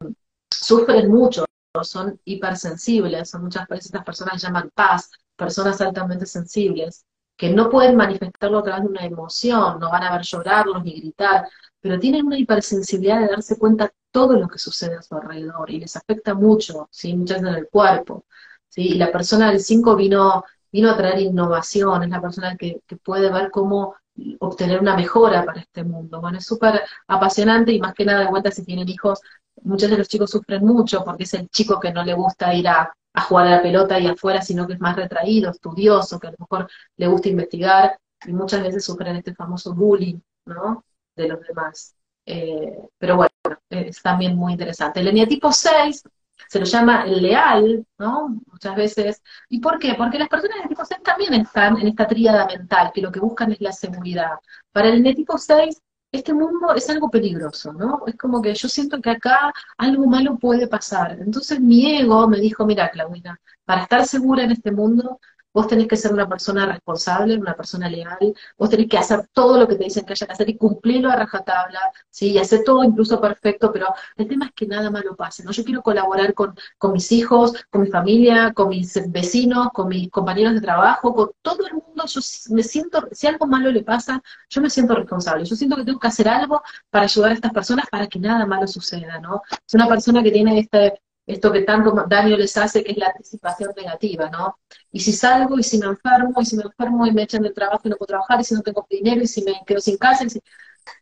[0.61, 1.45] sufren mucho,
[1.83, 7.05] son hipersensibles, son muchas veces estas personas llaman paz, personas altamente sensibles,
[7.37, 11.01] que no pueden manifestarlo a través de una emoción, no van a ver llorarlos ni
[11.01, 11.49] gritar,
[11.81, 15.81] pero tienen una hipersensibilidad de darse cuenta todo lo que sucede a su alrededor y
[15.81, 17.14] les afecta mucho, ¿sí?
[17.14, 18.25] muchas veces en el cuerpo.
[18.69, 18.83] ¿sí?
[18.83, 22.97] Y la persona del 5 vino, vino a traer innovación, es la persona que, que
[22.97, 23.97] puede ver cómo
[24.38, 26.21] obtener una mejora para este mundo.
[26.21, 29.21] Bueno, es súper apasionante y más que nada de vuelta si tienen hijos,
[29.62, 32.69] muchos de los chicos sufren mucho porque es el chico que no le gusta ir
[32.69, 32.93] a,
[33.29, 36.37] jugar a la pelota y afuera, sino que es más retraído, estudioso, que a lo
[36.40, 40.85] mejor le gusta investigar y muchas veces sufren este famoso bullying, ¿no?
[41.17, 41.95] de los demás.
[42.27, 43.31] Eh, pero bueno,
[43.71, 45.01] es también muy interesante.
[45.01, 46.03] El eneatipo 6
[46.49, 48.40] se lo llama leal, ¿no?
[48.51, 49.23] Muchas veces.
[49.49, 49.95] ¿Y por qué?
[49.95, 53.21] Porque las personas del tipo 6 también están en esta tríada mental, que lo que
[53.21, 54.33] buscan es la seguridad.
[54.73, 55.81] Para el eneatipo 6,
[56.14, 58.05] este mundo es algo peligroso, ¿no?
[58.07, 61.18] Es como que yo siento que acá algo malo puede pasar.
[61.20, 65.20] Entonces mi ego me dijo, mira, Claudina, para estar segura en este mundo,
[65.55, 69.59] Vos tenés que ser una persona responsable, una persona leal, vos tenés que hacer todo
[69.59, 72.33] lo que te dicen que haya que hacer y cumplirlo a rajatabla, ¿sí?
[72.33, 73.87] Y hacer todo incluso perfecto, pero
[74.17, 75.53] el tema es que nada malo pase, ¿no?
[75.53, 80.11] Yo quiero colaborar con, con mis hijos, con mi familia, con mis vecinos, con mis
[80.11, 84.23] compañeros de trabajo, con todo el mundo, yo me siento, si algo malo le pasa,
[84.49, 87.53] yo me siento responsable, yo siento que tengo que hacer algo para ayudar a estas
[87.53, 89.43] personas para que nada malo suceda, ¿no?
[89.67, 93.07] Es una persona que tiene este esto que tanto daño les hace, que es la
[93.07, 94.59] anticipación negativa, ¿no?
[94.91, 97.55] Y si salgo y si me enfermo, y si me enfermo y me echan del
[97.55, 99.97] trabajo y no puedo trabajar, y si no tengo dinero, y si me quedo sin
[99.97, 100.29] casa, y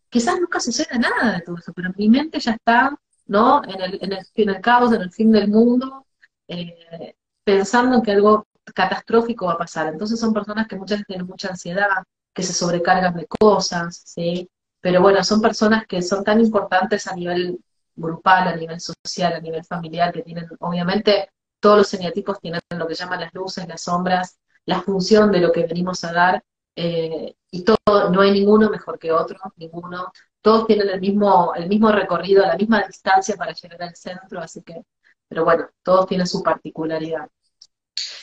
[0.08, 3.62] quizás nunca suceda nada de todo eso, pero mi mente ya está, ¿no?
[3.64, 6.06] En el, en el, en el caos, en el fin del mundo,
[6.48, 9.88] eh, pensando en que algo catastrófico va a pasar.
[9.88, 14.48] Entonces son personas que muchas veces tienen mucha ansiedad, que se sobrecargan de cosas, ¿sí?
[14.80, 17.58] Pero bueno, son personas que son tan importantes a nivel
[17.94, 22.86] grupal, a nivel social, a nivel familiar, que tienen, obviamente, todos los eneatipos tienen lo
[22.86, 27.34] que llaman las luces, las sombras, la función de lo que venimos a dar, eh,
[27.50, 31.92] y todo, no hay ninguno mejor que otro, ninguno, todos tienen el mismo, el mismo
[31.92, 34.82] recorrido, la misma distancia para llegar al centro, así que,
[35.28, 37.28] pero bueno, todos tienen su particularidad.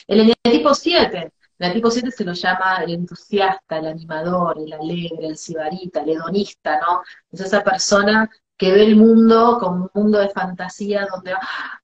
[0.06, 5.26] El eneatipo 7, el tipo 7 se lo llama el entusiasta, el animador, el alegre,
[5.26, 7.02] el sibarita, el hedonista, ¿no?
[7.30, 8.28] Es esa persona
[8.60, 11.32] que ve el mundo como un mundo de fantasía, donde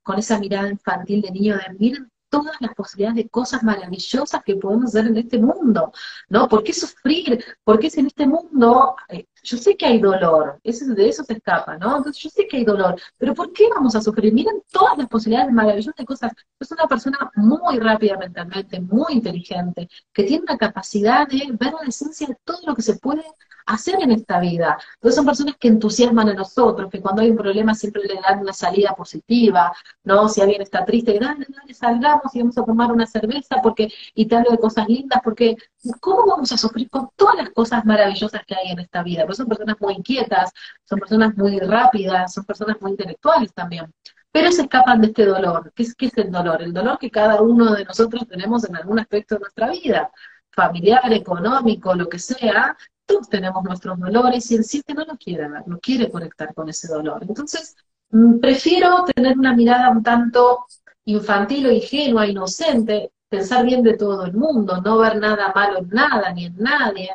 [0.03, 4.57] con esa mirada infantil de niño de miren todas las posibilidades de cosas maravillosas que
[4.57, 5.91] podemos hacer en este mundo,
[6.29, 6.47] ¿no?
[6.49, 7.43] ¿Por qué sufrir?
[7.65, 11.33] ¿Por qué si en este mundo, eh, yo sé que hay dolor, de eso se
[11.33, 11.97] escapa, ¿no?
[11.97, 14.35] Entonces yo sé que hay dolor, pero ¿por qué vamos a sufrir?
[14.35, 16.33] Miren todas las posibilidades maravillosas de cosas.
[16.61, 21.89] Es una persona muy rápida mentalmente, muy inteligente, que tiene una capacidad de ver la
[21.89, 23.25] esencia de todo lo que se puede
[23.67, 24.79] hacer en esta vida.
[24.95, 28.41] Entonces son personas que entusiasman a nosotros, que cuando hay un problema siempre le dan
[28.41, 29.73] una salida positiva,
[30.05, 30.29] ¿no?
[30.29, 34.27] Si alguien está triste, dale, dale, salgamos y vamos a tomar una cerveza porque, y
[34.27, 35.57] te hablo de cosas lindas, porque
[36.01, 39.23] ¿cómo vamos a sufrir con todas las cosas maravillosas que hay en esta vida?
[39.23, 40.51] Porque son personas muy inquietas,
[40.85, 43.93] son personas muy rápidas, son personas muy intelectuales también
[44.37, 45.73] pero se escapan de este dolor.
[45.75, 46.61] ¿Qué es, ¿Qué es, el dolor?
[46.61, 50.11] El dolor que cada uno de nosotros tenemos en algún aspecto de nuestra vida,
[50.51, 55.49] familiar, económico, lo que sea, todos tenemos nuestros dolores y el 7 no lo quiere
[55.49, 57.25] ver, no quiere conectar con ese dolor.
[57.27, 57.77] Entonces,
[58.11, 60.67] mm, prefiero tener una mirada un tanto
[61.05, 65.89] infantil o ingenua, inocente, pensar bien de todo el mundo, no ver nada malo en
[65.89, 67.11] nada ni en nadie,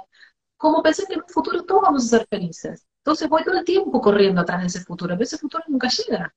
[0.57, 2.85] como pensar que en un futuro todos vamos a ser felices.
[2.99, 6.33] Entonces voy todo el tiempo corriendo atrás de ese futuro, pero ese futuro nunca llega.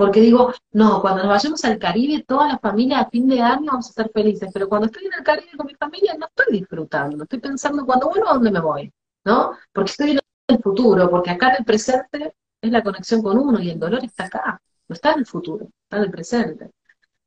[0.00, 3.66] Porque digo, no, cuando nos vayamos al Caribe, toda la familia a fin de año
[3.66, 6.58] vamos a ser felices, pero cuando estoy en el Caribe con mi familia no estoy
[6.58, 8.90] disfrutando, estoy pensando cuando vuelvo a dónde me voy,
[9.26, 9.58] ¿no?
[9.70, 13.60] Porque estoy en el futuro, porque acá en el presente es la conexión con uno
[13.60, 16.70] y el dolor está acá, no está en el futuro, está en el presente.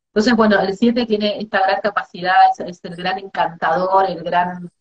[0.07, 4.71] Entonces, bueno, el 7 tiene esta gran capacidad, es, el gran encantador, el gran,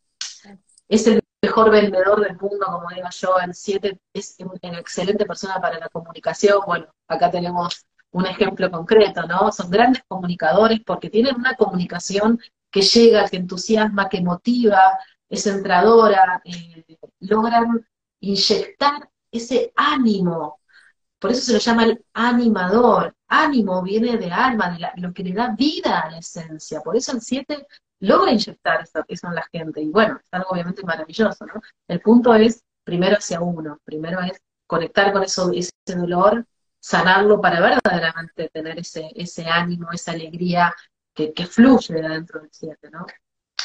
[0.88, 5.60] es el mejor vendedor del mundo, como digo yo, el 7 es una excelente persona
[5.60, 9.50] para la comunicación, bueno, acá tenemos un ejemplo concreto, ¿no?
[9.50, 12.38] Son grandes comunicadores porque tienen una comunicación
[12.70, 16.84] que llega, que entusiasma, que motiva, es entradora, eh,
[17.20, 17.86] logran
[18.20, 20.60] inyectar ese ánimo.
[21.18, 23.14] Por eso se lo llama el animador.
[23.28, 26.80] Ánimo viene de alma, de lo que le da vida a la esencia.
[26.82, 27.66] Por eso el 7
[28.02, 29.80] logra inyectar eso, en la gente.
[29.80, 31.60] Y bueno, es algo obviamente maravilloso, ¿no?
[31.88, 36.44] El punto es primero hacia uno, primero es conectar con eso, ese dolor,
[36.80, 40.74] sanarlo para verdaderamente tener ese, ese ánimo, esa alegría
[41.14, 43.06] que, fluye de adentro del 7, ¿no?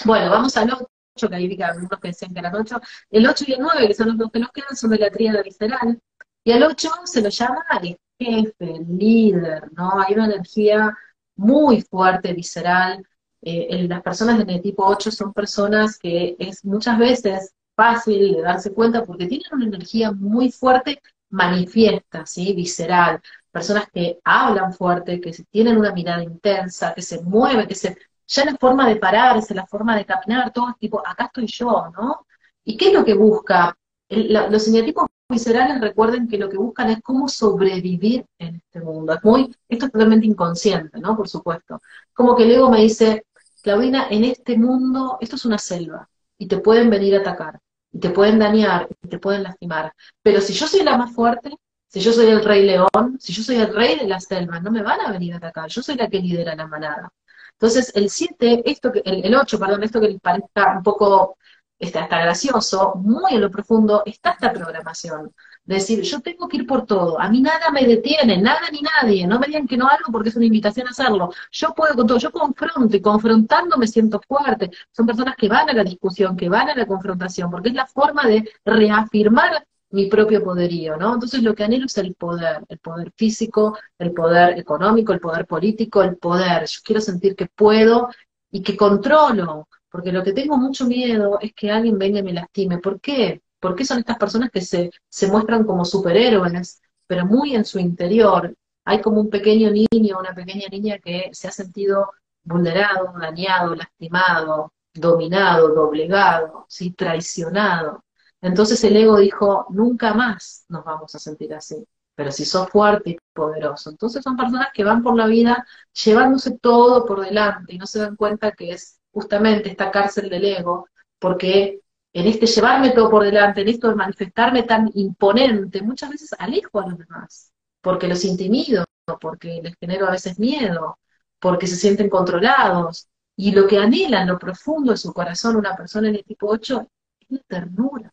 [0.05, 2.79] Bueno, vamos al 8, que ahí vi que algunos decían que eran 8.
[3.09, 5.41] El 8 y el 9, que son los que nos quedan, son de la tríada
[5.41, 5.99] visceral.
[6.43, 9.99] Y al 8 se lo llama el jefe, el líder, ¿no?
[9.99, 10.95] Hay una energía
[11.35, 13.03] muy fuerte, visceral,
[13.49, 18.73] eh, las personas de tipo 8 son personas que es muchas veces fácil de darse
[18.73, 22.53] cuenta porque tienen una energía muy fuerte, manifiesta, ¿sí?
[22.53, 27.97] visceral, personas que hablan fuerte, que tienen una mirada intensa, que se mueve, que se...
[28.27, 32.25] Ya la forma de pararse, la forma de caminar, todo tipo, acá estoy yo, ¿no?
[32.65, 33.77] ¿Y qué es lo que busca?
[34.09, 39.13] los eneatipos viscerales recuerden que lo que buscan es cómo sobrevivir en este mundo.
[39.13, 41.15] Es muy, esto es totalmente inconsciente, ¿no?
[41.17, 41.81] Por supuesto.
[42.13, 43.25] Como que el ego me dice,
[43.67, 47.59] Claudina, en este mundo, esto es una selva, y te pueden venir a atacar,
[47.91, 49.91] y te pueden dañar, y te pueden lastimar.
[50.23, 51.53] Pero si yo soy la más fuerte,
[51.85, 54.71] si yo soy el rey león, si yo soy el rey de la selva, no
[54.71, 57.11] me van a venir a atacar, yo soy la que lidera la manada.
[57.55, 61.37] Entonces, el 7, esto el, 8, perdón, esto que les parezca un poco
[61.77, 65.33] está, hasta gracioso, muy en lo profundo, está esta programación
[65.75, 69.27] decir, yo tengo que ir por todo, a mí nada me detiene, nada ni nadie,
[69.27, 72.07] no me digan que no hago porque es una invitación a hacerlo, yo puedo con
[72.07, 76.37] todo, yo confronto y confrontando me siento fuerte, son personas que van a la discusión,
[76.37, 81.13] que van a la confrontación, porque es la forma de reafirmar mi propio poderío, ¿no?
[81.13, 85.45] Entonces lo que anhelo es el poder, el poder físico, el poder económico, el poder
[85.45, 88.09] político, el poder, yo quiero sentir que puedo
[88.51, 92.33] y que controlo, porque lo que tengo mucho miedo es que alguien venga y me
[92.33, 93.41] lastime, ¿por qué?
[93.59, 97.79] ¿Por qué son estas personas que se, se muestran como superhéroes, pero muy en su
[97.79, 98.55] interior?
[98.85, 102.11] Hay como un pequeño niño, una pequeña niña que se ha sentido
[102.43, 106.91] vulnerado, dañado, lastimado, dominado, doblegado, ¿sí?
[106.91, 108.03] traicionado.
[108.41, 111.85] Entonces el ego dijo, nunca más nos vamos a sentir así.
[112.15, 113.89] pero si sos fuerte y poderoso.
[113.91, 117.99] Entonces son personas que van por la vida llevándose todo por delante y no se
[117.99, 120.87] dan cuenta que es justamente esta cárcel del ego,
[121.19, 121.81] porque
[122.17, 126.79] en este llevarme todo por delante, en esto de manifestarme tan imponente, muchas veces alejo
[126.79, 128.85] a los demás, porque los intimido,
[129.21, 130.97] porque les genero a veces miedo,
[131.39, 133.07] porque se sienten controlados.
[133.35, 136.47] Y lo que anhela en lo profundo de su corazón una persona en el tipo
[136.47, 136.87] 8
[137.19, 138.11] es la ternura,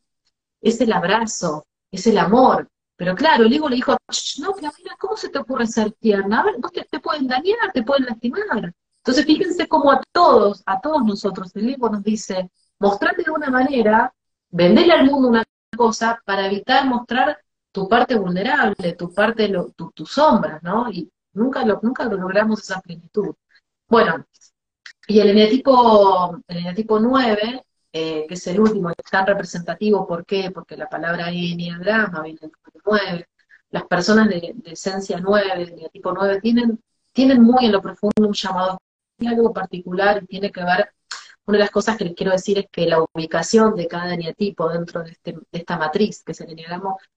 [0.60, 2.68] es el abrazo, es el amor.
[2.96, 3.96] Pero claro, el ego le dijo,
[4.40, 6.40] no, mira, ¿cómo se te ocurre ser tierna?
[6.40, 8.74] A ver, vos te, te pueden dañar, te pueden lastimar.
[8.98, 12.50] Entonces fíjense cómo a todos, a todos nosotros, el ego nos dice,
[12.84, 14.12] mostrate de una manera,
[14.50, 15.44] venderle al mundo una
[15.76, 17.38] cosa para evitar mostrar
[17.72, 20.90] tu parte vulnerable, tu parte, lo, tus sombras, ¿no?
[20.90, 23.34] Y nunca, lo, nunca logramos esa plenitud.
[23.88, 24.24] Bueno,
[25.08, 30.24] y el eneatipo, el eneatipo 9, eh, que es el último, es tan representativo, ¿por
[30.26, 30.50] qué?
[30.50, 32.52] Porque la palabra enneagrama viene del
[32.84, 33.28] 9.
[33.70, 36.80] Las personas de, esencia 9, de eneatipo 9, tienen,
[37.12, 38.78] tienen muy en lo profundo un llamado
[39.26, 40.93] algo particular y tiene que ver
[41.46, 44.68] una de las cosas que les quiero decir es que la ubicación de cada eneatipo
[44.68, 46.54] dentro de, este, esta matriz, que es el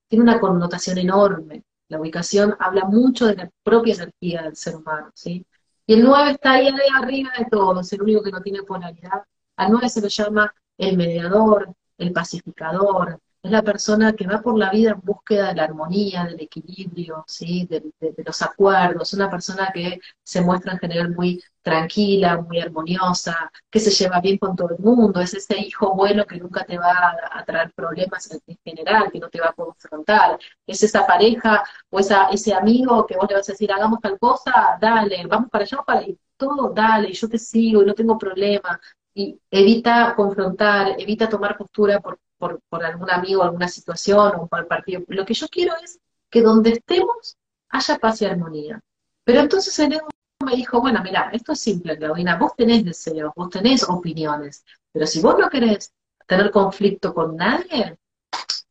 [0.08, 1.63] tiene una connotación enorme.
[1.90, 5.46] La ubicación habla mucho de la propia energía del ser humano, ¿sí?
[5.86, 9.24] Y el 9 está ahí arriba de todo, es el único que no tiene polaridad.
[9.56, 14.57] Al 9 se lo llama el mediador, el pacificador, es la persona que va por
[14.57, 17.65] la vida en búsqueda de la armonía, del equilibrio, ¿sí?
[17.65, 17.81] de,
[18.25, 23.91] los acuerdos, una persona que se muestra en general muy tranquila, muy armoniosa, que se
[23.91, 27.43] lleva bien con todo el mundo, es ese hijo bueno que nunca te va a,
[27.45, 32.29] traer problemas en, general, que no te va a confrontar, es esa pareja o esa,
[32.29, 35.77] ese amigo que vos le vas a decir, hagamos tal cosa, dale, vamos para allá,
[35.86, 38.79] para y todo, dale, yo te sigo y no tengo problema,
[39.13, 44.60] y evita confrontar, evita tomar postura por por, por algún amigo, alguna situación o por
[44.60, 45.02] el partido.
[45.08, 47.38] Lo que yo quiero es que donde estemos
[47.69, 48.82] haya paz y armonía.
[49.23, 50.08] Pero entonces el ego
[50.43, 55.08] me dijo, bueno, mira, esto es simple, Claudina, vos tenés deseos, vos tenés opiniones, pero
[55.08, 55.93] si vos no querés
[56.28, 57.97] tener conflicto con nadie,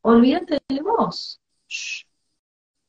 [0.02, 1.40] olvídate de vos.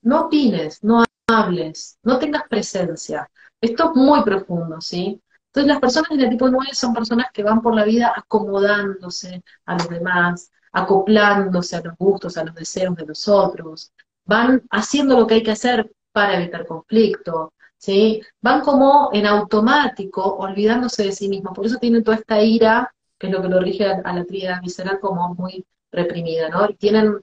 [0.01, 3.29] No opines, no hables, no tengas presencia.
[3.59, 5.21] Esto es muy profundo, ¿sí?
[5.47, 9.73] Entonces las personas de tipo 9 son personas que van por la vida acomodándose a
[9.73, 13.91] los demás, acoplándose a los gustos, a los deseos de los otros,
[14.25, 18.21] van haciendo lo que hay que hacer para evitar conflicto, ¿sí?
[18.41, 23.27] Van como en automático, olvidándose de sí mismos, por eso tienen toda esta ira, que
[23.27, 26.69] es lo que lo rige a, la tríada visceral como muy reprimida, ¿no?
[26.69, 27.21] Y tienen,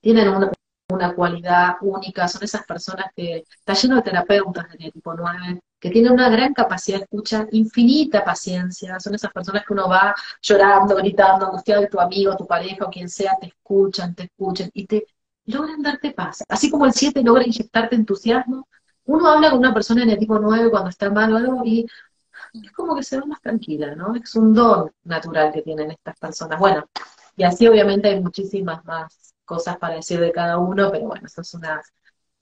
[0.00, 0.50] tienen una,
[0.90, 5.90] una cualidad única, son esas personas que, está lleno de terapeutas de tipo 9, que
[5.90, 10.96] tienen una gran capacidad de escucha, infinita paciencia, son esas personas que uno va llorando,
[10.96, 14.86] gritando, angustiado de tu amigo, tu pareja o quien sea, te escuchan, te escuchan y
[14.86, 15.06] te
[15.44, 16.42] logran darte paz.
[16.48, 18.66] Así como el 7 logra inyectarte entusiasmo,
[19.04, 21.84] uno habla con una persona en el tipo 9 cuando está mal o algo y
[22.54, 24.14] es como que se va más tranquila, ¿no?
[24.14, 26.58] Es un don natural que tienen estas personas.
[26.58, 26.88] Bueno,
[27.36, 31.42] y así obviamente hay muchísimas más cosas para decir de cada uno, pero bueno, eso
[31.42, 31.82] es una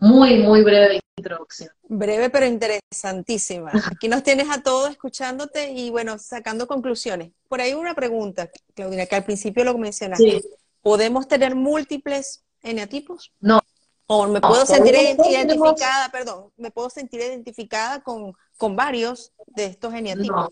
[0.02, 1.70] muy, muy breve introducción.
[1.84, 3.70] Breve pero interesantísima.
[3.86, 7.30] Aquí nos tienes a todos escuchándote y bueno, sacando conclusiones.
[7.48, 10.42] Por ahí una pregunta, Claudina, que al principio lo mencionaste.
[10.80, 13.32] ¿Podemos tener múltiples eneatipos?
[13.40, 13.60] No.
[14.06, 19.94] ¿O me puedo sentir identificada, perdón, me puedo sentir identificada con, con varios de estos
[19.94, 20.48] eneatipos?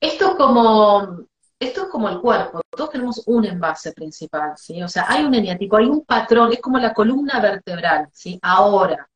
[0.00, 1.24] Esto como
[1.58, 4.82] esto es como el cuerpo, todos tenemos un envase principal, ¿sí?
[4.82, 8.38] O sea, hay un eneatipo, hay un patrón, es como la columna vertebral, ¿sí?
[8.42, 9.08] Ahora,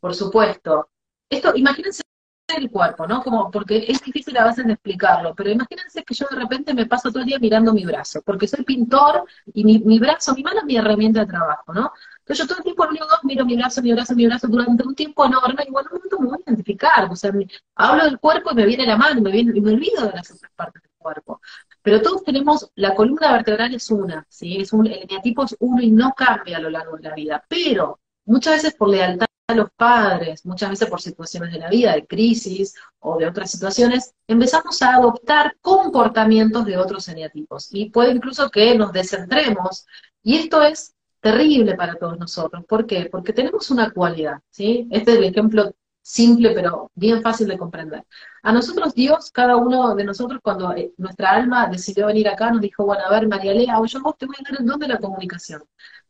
[0.00, 0.90] por supuesto,
[1.30, 2.02] esto, imagínense
[2.48, 3.22] el cuerpo, ¿no?
[3.22, 6.86] Como, porque es difícil a veces de explicarlo, pero imagínense que yo de repente me
[6.86, 10.42] paso todo el día mirando mi brazo, porque soy pintor y mi, mi brazo, mi
[10.42, 11.92] mano es mi herramienta de trabajo, ¿no?
[12.20, 14.86] Entonces yo todo el tiempo lo único miro mi brazo, mi brazo, mi brazo durante
[14.86, 17.32] un tiempo enorme y bueno, un momento me voy a identificar, o sea,
[17.74, 20.30] hablo del cuerpo y me viene la mano, me viene, y me olvido de las
[20.30, 21.40] otras partes del cuerpo.
[21.86, 24.56] Pero todos tenemos, la columna vertebral es una, ¿sí?
[24.60, 27.44] Es un, el eneatipo es uno y no cambia a lo largo de la vida.
[27.48, 31.92] Pero muchas veces por lealtad a los padres, muchas veces por situaciones de la vida,
[31.92, 37.68] de crisis o de otras situaciones, empezamos a adoptar comportamientos de otros eneatipos.
[37.70, 39.86] Y puede incluso que nos descentremos.
[40.24, 42.64] Y esto es terrible para todos nosotros.
[42.64, 43.08] ¿Por qué?
[43.08, 44.88] Porque tenemos una cualidad, ¿sí?
[44.90, 45.72] Este es el ejemplo
[46.06, 48.04] simple, pero bien fácil de comprender.
[48.42, 52.60] A nosotros Dios, cada uno de nosotros, cuando eh, nuestra alma decidió venir acá, nos
[52.60, 54.86] dijo, bueno, a ver, María Lea, yo vos te voy a dar el don de
[54.88, 55.64] la comunicación.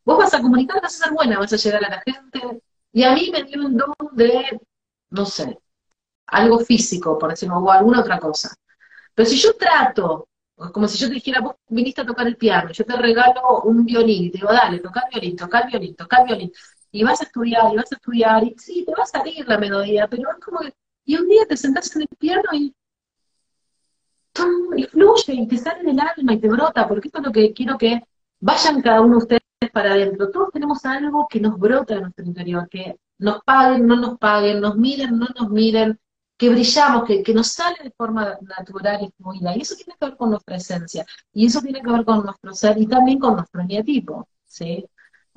[0.04, 3.04] Vos vas a comunicar, vas a ser buena, vas a llegar a la gente, y
[3.04, 4.60] a mí me dio un don de,
[5.10, 5.58] no sé,
[6.26, 8.54] algo físico, por decirlo, o alguna otra cosa.
[9.14, 10.28] Pero si yo trato,
[10.72, 13.84] como si yo te dijera, vos viniste a tocar el piano, yo te regalo un
[13.86, 16.52] violín, te digo, dale, toca el violín, toca el violín, toca el violín,
[16.90, 19.58] y vas a estudiar, y vas a estudiar, y sí, te va a salir la
[19.58, 20.74] melodía, pero es como que,
[21.04, 22.74] y un día te sentás en el piano y,
[24.76, 27.52] y fluye, y te sale del alma, y te brota, porque esto es lo que
[27.52, 28.02] quiero que
[28.40, 30.30] vayan cada uno de ustedes para adentro.
[30.30, 34.60] Todos tenemos algo que nos brota de nuestro interior, que nos paguen, no nos paguen,
[34.60, 35.98] nos miren, no nos miren,
[36.36, 39.56] que brillamos, que, que nos sale de forma natural y fluida.
[39.56, 42.52] Y eso tiene que ver con nuestra esencia, y eso tiene que ver con nuestro
[42.52, 44.86] ser y también con nuestro eneatipo, ¿sí?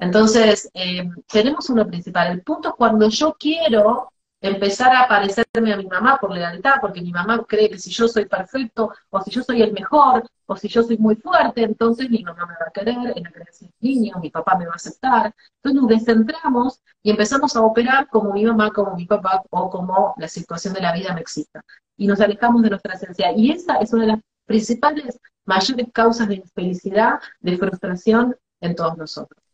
[0.01, 2.31] Entonces, eh, tenemos uno principal.
[2.31, 7.01] El punto es cuando yo quiero empezar a parecerme a mi mamá por lealtad, porque
[7.01, 10.55] mi mamá cree que si yo soy perfecto, o si yo soy el mejor, o
[10.55, 13.67] si yo soy muy fuerte, entonces mi mamá me va a querer, en la creencia
[13.67, 15.35] de niño, mi papá me va a aceptar.
[15.57, 20.13] Entonces nos descentramos y empezamos a operar como mi mamá, como mi papá, o como
[20.17, 21.61] la situación de la vida me excita.
[21.97, 23.33] Y nos alejamos de nuestra esencia.
[23.35, 28.97] Y esa es una de las principales, mayores causas de infelicidad, de frustración en todos
[28.97, 29.48] nosotros.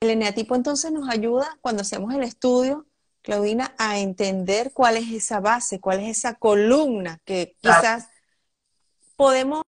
[0.00, 2.86] El eneatipo entonces nos ayuda cuando hacemos el estudio,
[3.22, 8.08] Claudina, a entender cuál es esa base, cuál es esa columna que quizás
[9.16, 9.62] podemos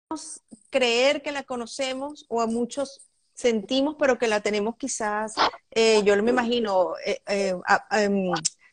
[0.71, 5.35] creer que la conocemos o a muchos sentimos, pero que la tenemos quizás,
[5.71, 7.55] eh, yo me imagino, eh, eh,
[7.93, 8.31] em,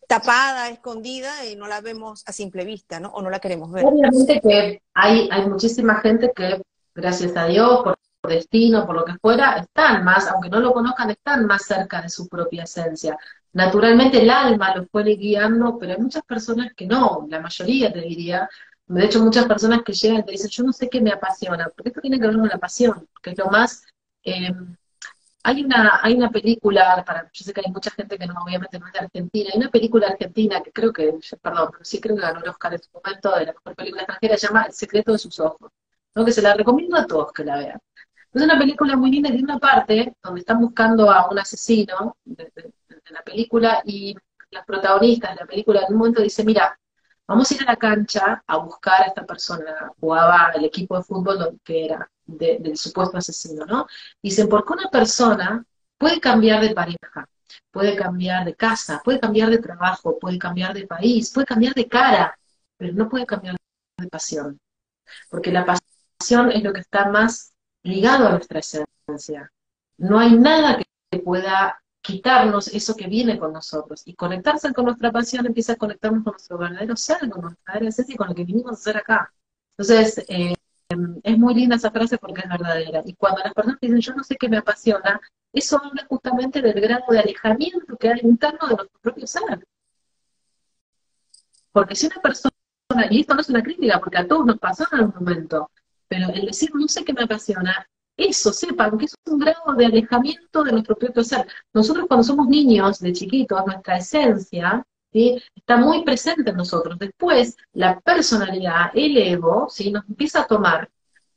[0.08, 3.10] tapada, escondida y no la vemos a simple vista, ¿no?
[3.10, 3.86] O no la queremos ver.
[3.86, 6.62] Obviamente que hay, hay muchísima gente que,
[6.94, 7.98] gracias a Dios, por
[8.28, 12.10] destino, por lo que fuera, están más, aunque no lo conozcan, están más cerca de
[12.10, 13.18] su propia esencia.
[13.54, 18.02] Naturalmente el alma los puede guiando, pero hay muchas personas que no, la mayoría te
[18.02, 18.50] diría.
[18.88, 21.70] De hecho, muchas personas que llegan y te dicen, yo no sé qué me apasiona,
[21.70, 23.84] porque esto tiene que ver con la pasión, que es lo más...
[24.24, 24.54] Eh,
[25.46, 28.80] hay una, hay una película, para, yo sé que hay mucha gente que no, obviamente
[28.80, 32.16] no es de Argentina, hay una película argentina que creo que, perdón, pero sí creo
[32.16, 34.74] que ganó el Oscar en su momento de la mejor película extranjera, se llama El
[34.74, 35.72] secreto de sus ojos,
[36.16, 36.26] ¿no?
[36.26, 37.80] que se la recomiendo a todos que la vean.
[38.36, 42.52] Es una película muy linda, tiene una parte donde están buscando a un asesino de,
[43.10, 44.14] la película y
[44.52, 46.78] las protagonistas de la película en un momento dice, mira,
[47.26, 51.04] vamos a ir a la cancha a buscar a esta persona, jugaba el equipo de
[51.06, 53.88] fútbol que era del supuesto asesino, ¿no?
[54.22, 55.66] Dicen, porque una persona
[55.98, 57.30] puede cambiar de pareja,
[57.72, 61.88] puede cambiar de casa, puede cambiar de trabajo, puede cambiar de país, puede cambiar de
[61.88, 62.38] cara,
[62.76, 63.56] pero no puede cambiar
[63.98, 64.60] de pasión.
[65.30, 67.55] Porque la pasión es lo que está más
[67.86, 69.52] ligado a nuestra esencia.
[69.98, 74.02] No hay nada que pueda quitarnos eso que viene con nosotros.
[74.06, 78.14] Y conectarse con nuestra pasión empieza a conectarnos con nuestro verdadero ser, con nuestra esencia
[78.14, 79.32] y con lo que vinimos a hacer acá.
[79.78, 80.56] Entonces, eh,
[81.24, 83.02] es muy linda esa frase porque es verdadera.
[83.06, 85.22] Y cuando las personas dicen, yo no sé qué me apasiona,
[85.54, 89.68] eso habla justamente del grado de alejamiento que hay interno de nuestro propio ser.
[91.72, 92.56] Porque si una persona,
[93.10, 95.70] y esto no es una crítica, porque a todos nos pasó en algún momento,
[96.08, 97.88] pero el decir no sé qué me apasiona,
[98.18, 101.48] eso sepan que es un grado de alejamiento de nuestro propio ser.
[101.74, 104.86] Nosotros cuando somos niños, de chiquitos, nuestra esencia
[105.56, 106.98] está muy presente en nosotros.
[107.00, 109.92] Después, la personalidad, el ego, ¿sí?
[109.92, 110.90] nos empieza a tomar.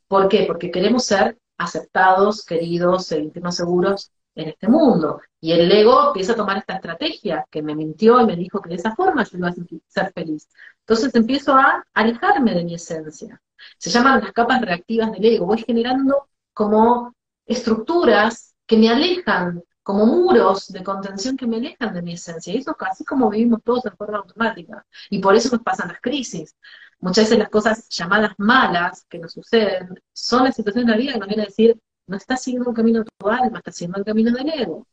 [0.07, 0.43] ¿Por qué?
[0.45, 4.11] Porque queremos ser aceptados, queridos, sentirnos seguros
[4.41, 5.21] en este mundo.
[5.41, 8.69] Y el ego empieza a tomar esta estrategia, que me mintió y me dijo que
[8.69, 9.53] de esa forma yo iba a
[9.87, 10.47] ser feliz.
[10.81, 13.41] Entonces empiezo a alejarme de mi esencia.
[13.77, 15.45] Se llaman las capas reactivas del ego.
[15.45, 17.15] Voy generando como
[17.45, 22.53] estructuras que me alejan, como muros de contención que me alejan de mi esencia.
[22.53, 24.85] Y eso casi como vivimos todos de forma automática.
[25.09, 26.55] Y por eso nos pasan las crisis.
[26.99, 31.13] Muchas veces las cosas llamadas malas que nos suceden son las situaciones de la vida
[31.13, 31.79] que nos vienen a decir,
[32.09, 34.87] no estás siguiendo un camino de tu alma, estás siguiendo el camino del ego.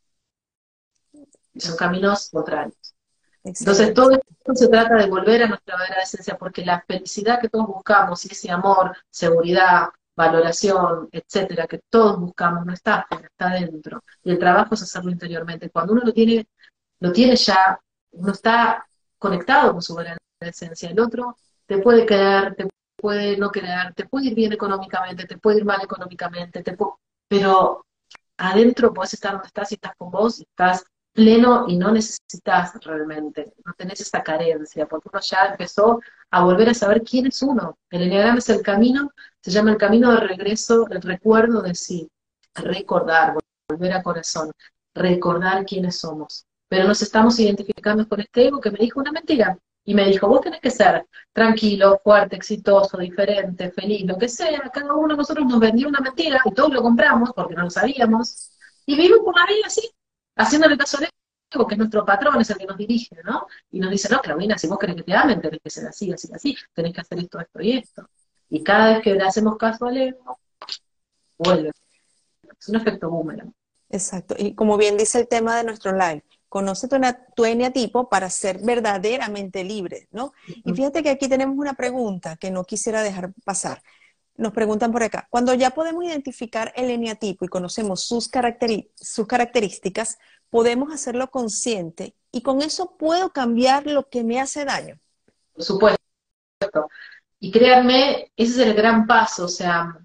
[1.54, 2.94] Y son caminos contrarios.
[3.42, 7.48] Entonces, todo esto se trata de volver a nuestra verdadera esencia, porque la felicidad que
[7.48, 13.50] todos buscamos, y ese amor, seguridad, valoración, etcétera, que todos buscamos, no está afuera, está
[13.50, 14.02] dentro.
[14.24, 15.70] Y el trabajo es hacerlo interiormente.
[15.70, 16.46] Cuando uno lo tiene,
[17.00, 17.80] lo tiene ya,
[18.12, 18.86] uno está
[19.18, 20.90] conectado con su verdadera esencia.
[20.90, 21.36] El otro
[21.66, 25.64] te puede querer, te puede no querer, te puede ir bien económicamente, te puede ir
[25.64, 26.76] mal económicamente, te
[27.28, 27.86] pero
[28.36, 32.74] adentro puedes estar donde estás y estás con vos y estás pleno y no necesitas
[32.84, 36.00] realmente, no tenés esa carencia, porque uno ya empezó
[36.30, 37.78] a volver a saber quién es uno.
[37.90, 39.10] El enneagrama es el camino,
[39.40, 42.08] se llama el camino de regreso, el recuerdo de sí,
[42.54, 43.34] recordar,
[43.68, 44.52] volver a corazón,
[44.94, 46.44] recordar quiénes somos.
[46.68, 49.58] Pero nos estamos identificando con este ego que me dijo una mentira.
[49.86, 54.60] Y me dijo, vos tenés que ser tranquilo, fuerte, exitoso, diferente, feliz, lo que sea.
[54.74, 57.70] Cada uno de nosotros nos vendió una mentira y todos lo compramos porque no lo
[57.70, 58.50] sabíamos.
[58.84, 59.88] Y vivimos por la vida así,
[60.34, 61.08] haciéndole caso al
[61.54, 63.46] ego, que es nuestro patrón, es el que nos dirige, ¿no?
[63.70, 66.12] Y nos dice, no, Claudina, si vos querés que te amen, tenés que ser así,
[66.12, 68.08] así, así, tenés que hacer esto, esto y esto.
[68.50, 70.40] Y cada vez que le hacemos caso al ego,
[71.38, 71.70] vuelve.
[72.58, 73.52] Es un efecto boomerang.
[73.88, 74.34] Exacto.
[74.36, 76.96] Y como bien dice el tema de nuestro live, conoce tu,
[77.34, 80.32] tu eneatipo para ser verdaderamente libre, ¿no?
[80.46, 83.82] Y fíjate que aquí tenemos una pregunta que no quisiera dejar pasar.
[84.36, 88.30] Nos preguntan por acá, cuando ya podemos identificar el eneatipo y conocemos sus,
[88.94, 90.18] sus características,
[90.50, 94.98] podemos hacerlo consciente y con eso puedo cambiar lo que me hace daño.
[95.54, 95.98] Por supuesto.
[97.40, 99.98] Y créanme, ese es el gran paso, o sea,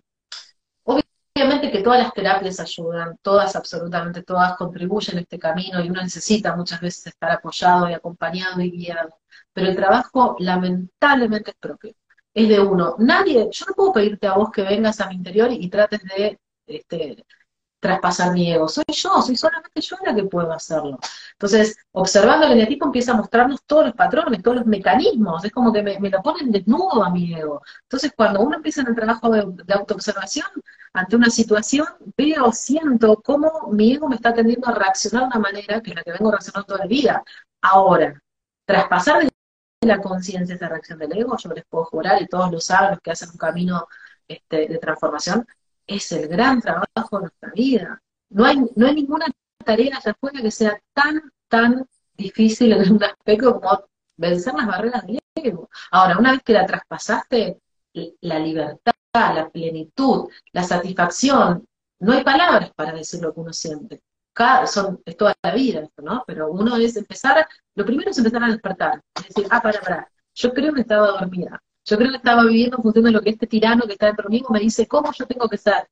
[1.36, 6.02] obviamente que todas las terapias ayudan, todas, absolutamente todas contribuyen a este camino y uno
[6.02, 9.18] necesita muchas veces estar apoyado y acompañado y guiado,
[9.54, 11.94] pero el trabajo lamentablemente es propio,
[12.34, 12.96] es de uno.
[13.00, 16.40] Nadie, yo no puedo pedirte a vos que vengas a mi interior y, trates de
[16.68, 17.26] este,
[17.82, 18.70] traspasar mi ego.
[18.70, 21.00] Soy yo, soy solamente yo la que puedo hacerlo.
[21.34, 25.44] Entonces, observando el eneatipo empieza a mostrarnos todos los patrones, todos los mecanismos.
[25.44, 27.62] Es como que me, lo ponen desnudo a mi ego.
[27.84, 30.48] Entonces, cuando uno empieza en el trabajo de, autoobservación,
[30.94, 35.40] ante una situación, veo, siento cómo mi ego me está tendiendo a reaccionar de una
[35.40, 37.24] manera que es la que vengo reaccionando toda la vida.
[37.62, 38.22] Ahora,
[38.66, 39.32] traspasar de
[39.88, 43.00] la conciencia esa reacción del ego, yo les puedo jurar, y todos lo saben, los
[43.02, 43.88] que hacen un camino
[44.28, 45.48] este, de transformación,
[45.96, 48.02] es el gran trabajo de nuestra vida.
[48.30, 49.26] No hay, no hay ninguna
[49.64, 51.86] tarea allá afuera que sea tan, tan
[52.16, 53.86] difícil en un aspecto como
[54.18, 55.70] vencer las barreras del ego.
[55.92, 57.60] Ahora, una vez que la traspasaste,
[58.22, 61.66] la libertad, la plenitud, la satisfacción,
[62.00, 64.02] no hay palabras para decir lo que uno siente.
[64.34, 66.24] Cada, son, es toda la vida esto, ¿no?
[66.26, 69.02] Pero uno es empezar, lo primero es empezar a despertar.
[69.16, 71.62] Es decir, ah, para, para, yo creo que estaba dormida.
[71.86, 74.30] Yo creo que estaba viviendo en función de lo que este tirano que está dentro
[74.30, 75.88] mío me dice cómo yo tengo que ser.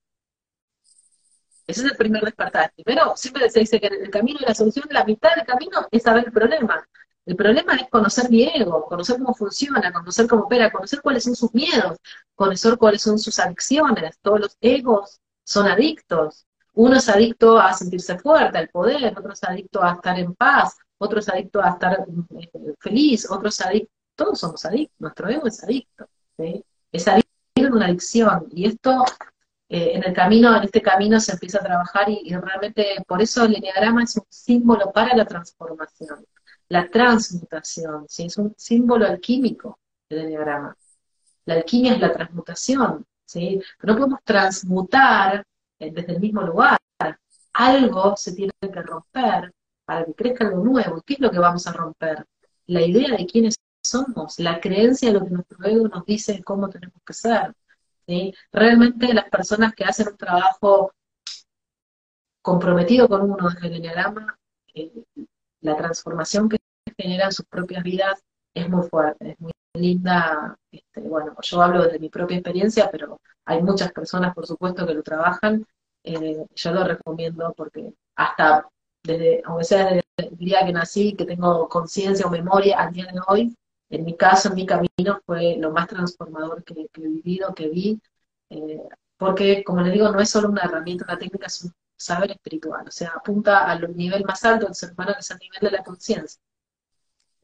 [1.65, 2.71] Ese es el primer despertar.
[2.75, 6.03] Primero, siempre se dice que el camino y la solución, la mitad del camino es
[6.03, 6.87] saber el problema.
[7.25, 11.35] El problema es conocer mi ego, conocer cómo funciona, conocer cómo opera, conocer cuáles son
[11.35, 11.97] sus miedos,
[12.33, 14.17] conocer cuáles son sus adicciones.
[14.21, 16.47] Todos los egos son adictos.
[16.73, 20.75] Uno es adicto a sentirse fuerte, al poder, otro es adicto a estar en paz,
[20.97, 21.99] otro es adicto a estar
[22.39, 26.09] eh, feliz, otro es adicto todos somos adictos, nuestro ego es adicto,
[26.91, 29.05] es adicto en una adicción, y esto
[29.69, 33.45] eh, en el camino, en este camino se empieza a trabajar y, realmente por eso
[33.45, 36.25] el enneagrama es un símbolo para la transformación,
[36.67, 38.25] la transmutación, ¿sí?
[38.25, 40.75] es un símbolo alquímico el enneagrama.
[41.45, 43.61] La alquimia es la transmutación, ¿sí?
[43.83, 45.45] no podemos transmutar
[45.79, 46.77] eh, desde el mismo lugar.
[47.53, 49.53] Algo se tiene que romper
[49.85, 51.01] para que crezca algo nuevo.
[51.05, 52.25] ¿Qué es lo que vamos a romper?
[52.67, 53.55] La idea de quiénes
[53.89, 57.53] somos, la creencia de lo que nuestro ego nos dice cómo tenemos que ser.
[58.51, 60.91] Realmente las personas que hacen un trabajo
[62.41, 64.37] comprometido con uno desde el enneagrama,
[64.73, 64.91] eh,
[65.61, 66.57] la transformación que
[66.97, 68.19] generan sus propias vidas
[68.53, 70.57] es muy fuerte, es muy linda.
[70.71, 74.93] Este, bueno, yo hablo desde mi propia experiencia, pero hay muchas personas, por supuesto, que
[74.93, 75.65] lo trabajan.
[76.03, 78.67] Eh, yo lo recomiendo porque hasta
[79.03, 83.05] desde, aunque sea desde el día que nací, que tengo conciencia o memoria al día
[83.05, 83.55] de hoy,
[83.89, 88.01] en mi caso, en mi camino, fue lo más transformador que, he vivido, que vi,
[88.49, 88.81] eh,
[89.17, 92.87] porque, como les digo, no es solo una herramienta, una técnica, es un saber espiritual,
[92.87, 95.71] o sea, apunta al nivel más alto del ser humano, que es el nivel de
[95.71, 96.39] la conciencia.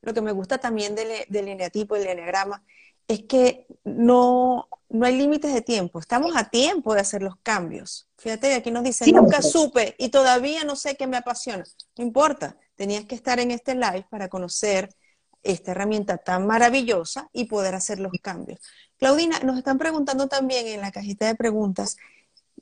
[0.02, 2.64] Lo que me gusta también del, del eneatipo, del eneagrama,
[3.08, 8.08] es que no, no hay límites de tiempo, estamos a tiempo de hacer los cambios.
[8.18, 11.64] Fíjate, aquí nos dicen, nunca supe y todavía no sé qué me apasiona.
[11.98, 14.90] No importa, tenías que estar en este live para conocer
[15.46, 18.60] esta herramienta tan maravillosa y poder hacer los cambios.
[18.98, 21.98] Claudina, nos están preguntando también en la cajita de preguntas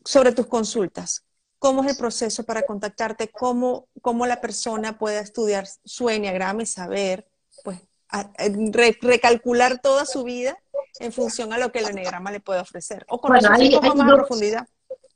[0.03, 1.25] sobre tus consultas.
[1.59, 3.29] ¿Cómo es el proceso para contactarte?
[3.29, 7.25] ¿Cómo, cómo la persona puede estudiar su enneagrama y saber,
[7.63, 7.79] pues,
[9.01, 10.57] recalcular toda su vida
[10.99, 13.05] en función a lo que el enneagrama le puede ofrecer?
[13.07, 14.67] O conocer un poco más profundidad.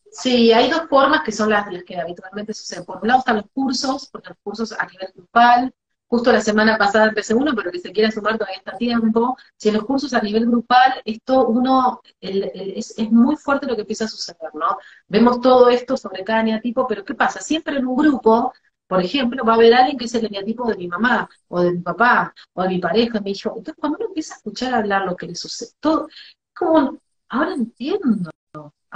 [0.09, 2.85] Sí, hay dos formas que son las, las que habitualmente suceden.
[2.85, 5.75] Por un lado están los cursos, porque los cursos a nivel grupal,
[6.09, 9.37] Justo la semana pasada empecé uno, pero que se quiera sumar todavía está tiempo.
[9.57, 14.05] Si en los cursos a nivel grupal, esto uno, es, muy fuerte lo que empieza
[14.05, 14.77] a suceder, ¿no?
[15.07, 17.41] Vemos todo esto sobre cada neatipo, pero ¿qué pasa?
[17.41, 18.53] Siempre en un grupo,
[18.87, 21.73] por ejemplo, va a haber alguien que es el eneatipo de mi mamá, o de
[21.73, 23.49] mi papá, o de mi pareja, mi hijo.
[23.49, 26.07] Entonces, cuando uno empieza a escuchar hablar lo que le sucede, todo,
[26.53, 26.99] como,
[27.29, 28.31] ahora entiendo,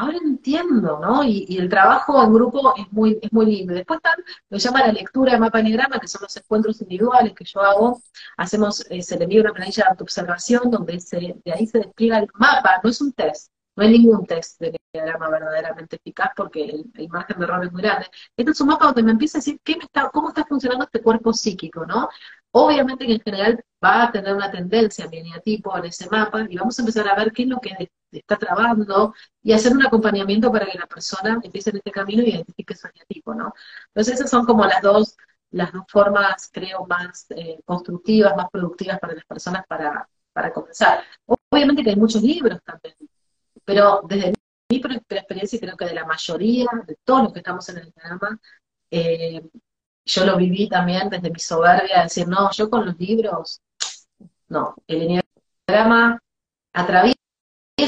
[0.01, 1.23] ahora entiendo, ¿no?
[1.23, 3.73] Y, el trabajo en grupo es muy, es muy lindo.
[3.73, 7.45] Después están, lo llama la lectura de mapa enegrama, que son los encuentros individuales que
[7.45, 8.01] yo hago.
[8.37, 12.19] Hacemos, eh, se le envía una planilla de autoobservación donde se, de ahí se despliega
[12.19, 16.63] el mapa, no es un test, no hay ningún test de diagrama verdaderamente eficaz porque
[16.63, 18.07] el, margen de error es muy grande.
[18.37, 20.85] Este es un mapa donde me empieza a decir qué me está, cómo está funcionando
[20.85, 22.09] este cuerpo psíquico, ¿no?
[22.51, 26.77] Obviamente que en general va a tener una tendencia eneatipo en ese mapa y vamos
[26.77, 30.65] a empezar a ver qué es lo que está trabando y hacer un acompañamiento para
[30.67, 33.53] que la persona empiece en este camino y identifique su eneatipo, ¿no?
[33.87, 35.17] Entonces esas son como las dos,
[35.49, 41.03] las dos formas, creo, más eh, constructivas, más productivas para las personas para, para comenzar.
[41.49, 42.95] Obviamente que hay muchos libros también,
[43.65, 44.33] pero desde
[44.69, 48.39] mi experiencia creo que de la mayoría, de todos los que estamos en el programa,
[48.89, 49.41] eh,
[50.05, 53.61] yo lo viví también desde mi soberbia, decir, no, yo con los libros,
[54.47, 55.23] no, el
[55.67, 56.19] enneagrama
[56.73, 57.17] atraviesa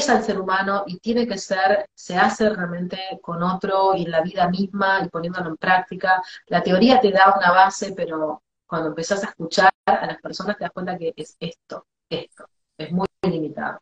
[0.08, 4.22] al ser humano y tiene que ser, se hace realmente con otro y en la
[4.22, 6.22] vida misma y poniéndolo en práctica.
[6.46, 10.64] La teoría te da una base, pero cuando empezás a escuchar a las personas te
[10.64, 13.80] das cuenta que es esto, esto, es muy limitado.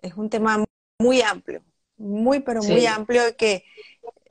[0.00, 0.62] Es un tema
[1.02, 1.62] muy amplio,
[1.96, 3.64] muy, pero muy amplio que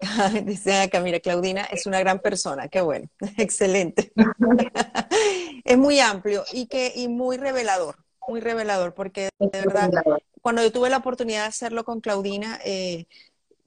[0.46, 3.08] Dice acá, mira, Claudina es una gran persona, qué bueno,
[3.38, 4.12] excelente.
[5.64, 7.98] es muy amplio y, que, y muy revelador,
[8.28, 9.92] muy revelador, porque de verdad,
[10.42, 13.06] cuando yo tuve la oportunidad de hacerlo con Claudina, eh,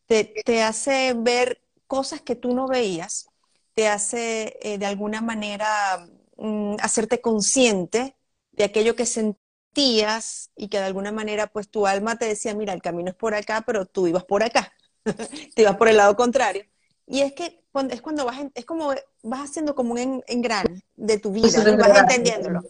[0.07, 3.29] te, hace ver cosas que tú no veías,
[3.75, 8.17] te hace eh, de alguna manera mm, hacerte consciente
[8.53, 9.44] de aquello que sentías
[9.77, 13.35] y que de alguna manera pues tu alma te decía, mira, el camino es por
[13.35, 14.73] acá, pero tú ibas por acá.
[15.55, 16.65] te vas por el lado contrario.
[17.07, 21.33] Y es que es cuando vas, es como vas haciendo como un engrane de tu
[21.33, 22.63] vida, y vas entendiéndolo.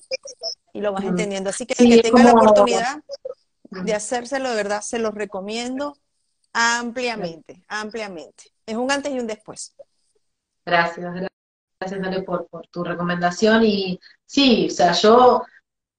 [0.73, 1.51] Y lo vas entendiendo.
[1.51, 3.03] Así que el que tenga la oportunidad
[3.71, 5.97] de hacérselo, de verdad, se lo recomiendo
[6.53, 8.53] ampliamente, ampliamente.
[8.67, 9.75] Es un antes y un después.
[10.65, 11.13] Gracias,
[11.79, 13.63] gracias, Dale, por, por tu recomendación.
[13.65, 15.45] Y sí, o sea, yo,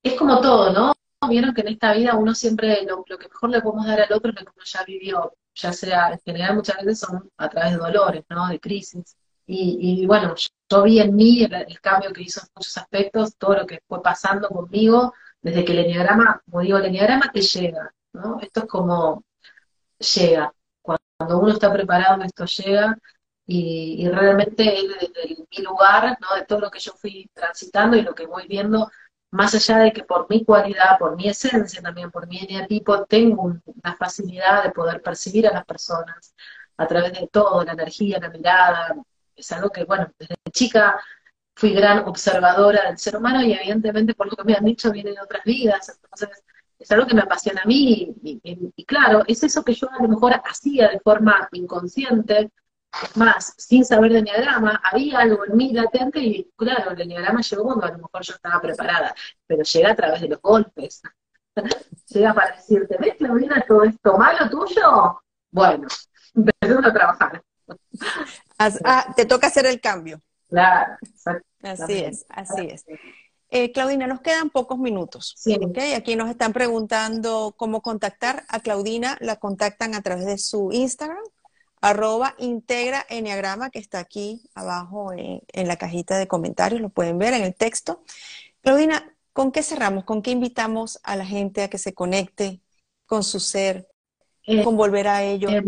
[0.09, 0.93] es como todo, ¿no?
[1.29, 4.31] Vieron que en esta vida uno siempre, lo, que mejor le podemos dar al otro
[4.31, 7.71] es lo que uno ya vivió ya sea, en general muchas veces son a través
[7.71, 8.47] de dolores, ¿no?
[8.47, 9.17] De crisis.
[9.47, 10.35] Y, bueno,
[10.69, 14.01] yo, vi en mí el, cambio que hizo en muchos aspectos, todo lo que fue
[14.01, 18.39] pasando conmigo, desde que el enneagrama, como digo, el enneagrama te llega, ¿no?
[18.41, 19.23] Esto es como
[19.99, 20.53] llega.
[20.81, 22.97] Cuando uno está preparado, esto llega,
[23.47, 26.35] y, realmente desde mi lugar, ¿no?
[26.35, 28.89] De todo lo que yo fui transitando y lo que voy viendo,
[29.35, 33.43] más allá de que por mi cualidad, por mi esencia también, por mi eneatipo, tengo
[33.43, 36.33] una facilidad de poder percibir a las personas
[36.77, 38.95] a través de todo, la energía, la mirada,
[39.35, 40.99] es algo que, bueno, desde chica
[41.55, 45.11] fui gran observadora del ser humano y evidentemente por lo que me han dicho viene
[45.11, 46.43] de otras vidas, entonces
[46.77, 48.39] es algo que me apasiona a mí y,
[48.75, 52.51] y claro, es eso que yo a lo mejor hacía de forma inconsciente,
[53.15, 57.63] más, sin saber de enneagrama, había algo en mí latente y claro, el enneagrama llegó
[57.63, 59.15] cuando a lo mejor yo estaba preparada,
[59.47, 61.01] pero llega a través de los golpes.
[62.07, 65.21] llega para decirte, ¿ves, Claudina, todo esto malo tuyo?
[65.51, 65.87] Bueno,
[66.33, 67.41] empecemos a trabajar.
[68.57, 70.21] Ah, te toca hacer el cambio.
[70.49, 70.97] Claro,
[71.61, 72.85] Así es, así es.
[73.49, 75.33] Eh, Claudina, nos quedan pocos minutos.
[75.37, 75.57] Sí.
[75.95, 79.17] Aquí nos están preguntando cómo contactar a Claudina.
[79.19, 81.23] La contactan a través de su Instagram
[81.85, 87.35] arroba integra enneagrama, que está aquí abajo en, la cajita de comentarios, lo pueden ver
[87.35, 88.03] en el texto.
[88.61, 90.03] Claudina, ¿con qué cerramos?
[90.03, 92.59] ¿Con qué invitamos a la gente a que se conecte
[93.05, 93.87] con su ser,
[94.47, 95.51] eh, con volver a ellos?
[95.51, 95.63] Eh,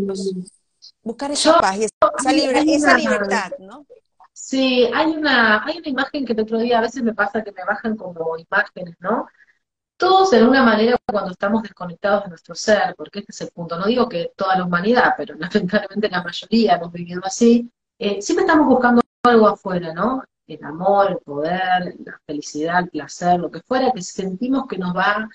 [1.03, 3.85] buscar esa paz y esa, libertad, ¿no?
[4.33, 7.51] Sí, hay una, hay una imagen que el otro día a veces me pasa que
[7.51, 9.27] me bajan como imágenes, ¿no?
[9.97, 13.77] Todos de alguna manera cuando estamos desconectados de nuestro ser, porque este es el punto,
[13.77, 17.69] no digo que toda la humanidad, pero lamentablemente la mayoría hemos vivido así,
[17.99, 20.23] eh, siempre estamos buscando algo afuera, ¿no?
[20.47, 24.95] El amor, el poder, la felicidad, el placer, lo que fuera, que sentimos que nos
[24.95, 25.27] va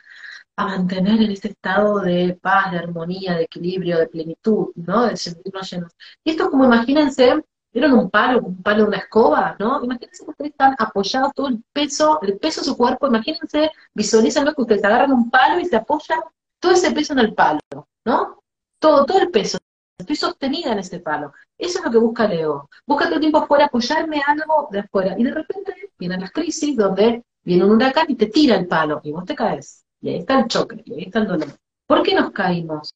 [0.56, 5.06] a mantener en este estado de paz, de armonía, de equilibrio, de plenitud, ¿no?
[5.06, 5.92] De sentirnos llenos.
[6.24, 7.42] Y esto como imagínense,
[7.72, 9.82] ¿Vieron un palo, un palo de una escoba, no?
[9.82, 14.44] Imagínense que ustedes están apoyados todo el peso, el peso de su cuerpo, imagínense, visualizan
[14.54, 16.20] que ustedes agarran un palo y se apoyan
[16.60, 17.60] todo ese peso en el palo,
[18.04, 18.42] ¿no?
[18.78, 19.58] Todo, todo el peso.
[19.98, 21.32] Estoy sostenida en ese palo.
[21.56, 22.68] Eso es lo que busca Leo.
[22.86, 25.14] Busca todo el tiempo afuera, apoyarme algo de afuera.
[25.16, 29.00] Y de repente vienen las crisis donde viene un huracán y te tira el palo
[29.04, 29.84] y vos te caes.
[30.00, 31.48] Y ahí está el choque, y ahí está el dolor.
[31.86, 32.92] ¿Por qué nos caímos?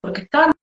[0.00, 0.54] Porque estábamos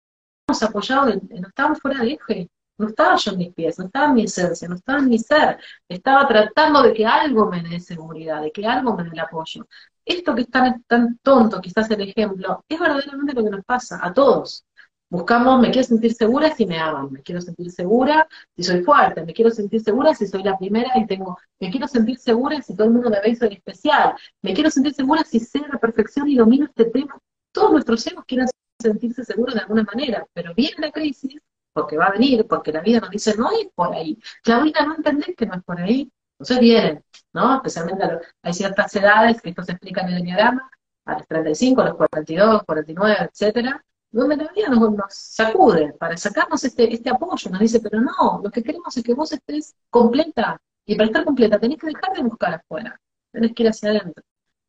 [0.61, 2.49] apoyados, no estábamos fuera de eje.
[2.77, 5.19] No estaba yo en mis pies, no estaba en mi esencia, no estaba en mi
[5.19, 5.57] ser.
[5.87, 9.65] Estaba tratando de que algo me dé seguridad, de que algo me dé el apoyo.
[10.03, 13.99] Esto que es tan, tan tonto, quizás el ejemplo, es verdaderamente lo que nos pasa
[14.01, 14.65] a todos.
[15.09, 19.23] Buscamos, me quiero sentir segura si me aman, me quiero sentir segura si soy fuerte,
[19.23, 22.75] me quiero sentir segura si soy la primera y tengo, me quiero sentir segura si
[22.75, 26.27] todo el mundo me ve y especial, me quiero sentir segura si sé la perfección
[26.27, 27.17] y domino este tema.
[27.51, 28.47] Todos nuestros egos quieren
[28.81, 31.39] sentirse seguros de alguna manera, pero viene la crisis,
[31.75, 34.17] porque va a venir, porque la vida nos dice, no es por ahí.
[34.41, 36.09] Claudina, no entendés que no es por ahí.
[36.39, 37.03] Entonces vienen,
[37.33, 37.55] ¿no?
[37.57, 38.03] Especialmente
[38.41, 40.69] hay ciertas edades que esto se explica en el diagrama,
[41.05, 46.63] a los 35, a los 42, 49, etcétera, donde la vida nos, sacude para sacarnos
[46.63, 50.59] este, este apoyo, nos dice, pero no, lo que queremos es que vos estés completa,
[50.85, 52.99] y para estar completa tenés que dejar de buscar afuera,
[53.31, 54.23] tenés que ir hacia adentro.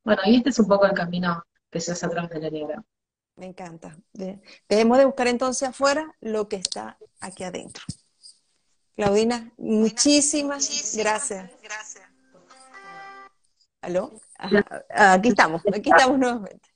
[0.04, 2.84] Bueno, y este es un poco el camino que se hace a través del diagrama.
[3.36, 3.94] Me encanta.
[4.68, 7.84] Debemos de buscar entonces afuera lo que está aquí adentro.
[8.96, 11.50] Claudina, muchísimas gracias.
[13.82, 14.10] ¿Aló?
[14.88, 16.68] Aquí estamos, aquí estamos nuevamente.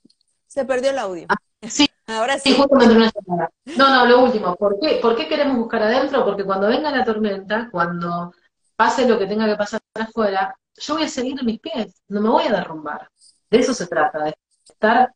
[0.47, 1.27] Se perdió el audio.
[1.31, 1.37] Ah,
[1.69, 1.89] sí.
[2.07, 2.57] Ahora sí.
[2.59, 4.57] no, no, lo último.
[4.57, 4.99] ¿Por qué?
[5.01, 6.25] ¿Por qué queremos buscar adentro?
[6.25, 8.33] Porque cuando venga la tormenta, cuando
[8.77, 12.21] pase lo que tenga que pasar afuera, yo voy a seguir en mis pies, no
[12.21, 13.09] me voy a derrumbar.
[13.49, 14.35] De eso se trata, de
[14.65, 15.13] estar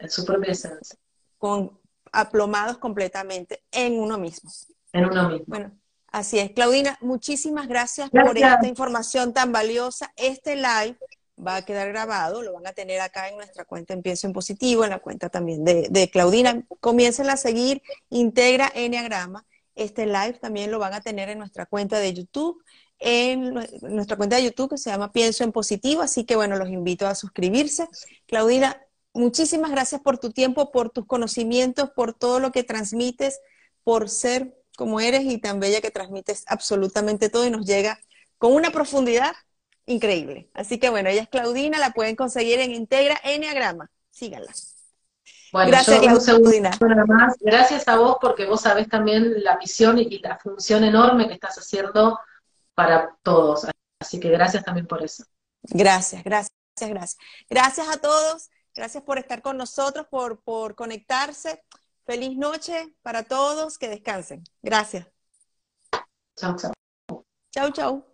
[0.00, 0.98] en su propia esencia.
[1.38, 1.78] Con
[2.12, 4.50] aplomados completamente en uno mismo.
[4.92, 5.44] En uno mismo.
[5.46, 5.78] Bueno,
[6.08, 6.50] así es.
[6.52, 10.12] Claudina, muchísimas gracias, por esta información tan valiosa.
[10.16, 10.98] Este live
[11.38, 14.32] va a quedar grabado, lo van a tener acá en nuestra cuenta en Pienso en
[14.32, 16.64] Positivo, en la cuenta también de, de Claudina.
[16.80, 19.46] Comiencen a seguir, integra Enneagrama.
[19.74, 22.62] Este live también lo van a tener en nuestra cuenta de YouTube,
[22.98, 26.68] en nuestra cuenta de YouTube que se llama Pienso en Positivo, así que bueno, los
[26.68, 27.88] invito a suscribirse.
[28.26, 28.78] Claudina,
[29.12, 33.40] muchísimas gracias por tu tiempo, por tus conocimientos, por todo lo que transmites,
[33.84, 38.00] por ser como eres y tan bella que transmites absolutamente todo y nos llega
[38.38, 39.32] con una profundidad
[39.86, 40.48] increíble.
[40.54, 43.90] Así que bueno, ella es Claudina, la pueden conseguir en Integra Enneagrama.
[44.10, 44.52] Síganla.
[45.52, 46.70] Bueno, gracias, Claudina.
[47.06, 47.34] Más.
[47.40, 51.56] Gracias a vos porque vos sabés también la misión y la función enorme que estás
[51.58, 52.18] haciendo
[52.74, 53.66] para todos.
[53.98, 55.24] Así que gracias también por eso.
[55.62, 57.18] Gracias, gracias, gracias.
[57.48, 58.48] Gracias a todos.
[58.74, 61.62] Gracias por estar con nosotros, por, por conectarse.
[62.04, 64.42] Feliz noche para todos, que descansen.
[64.62, 65.06] Gracias.
[66.36, 66.72] Chau, chau.
[67.52, 68.09] Chau, chau.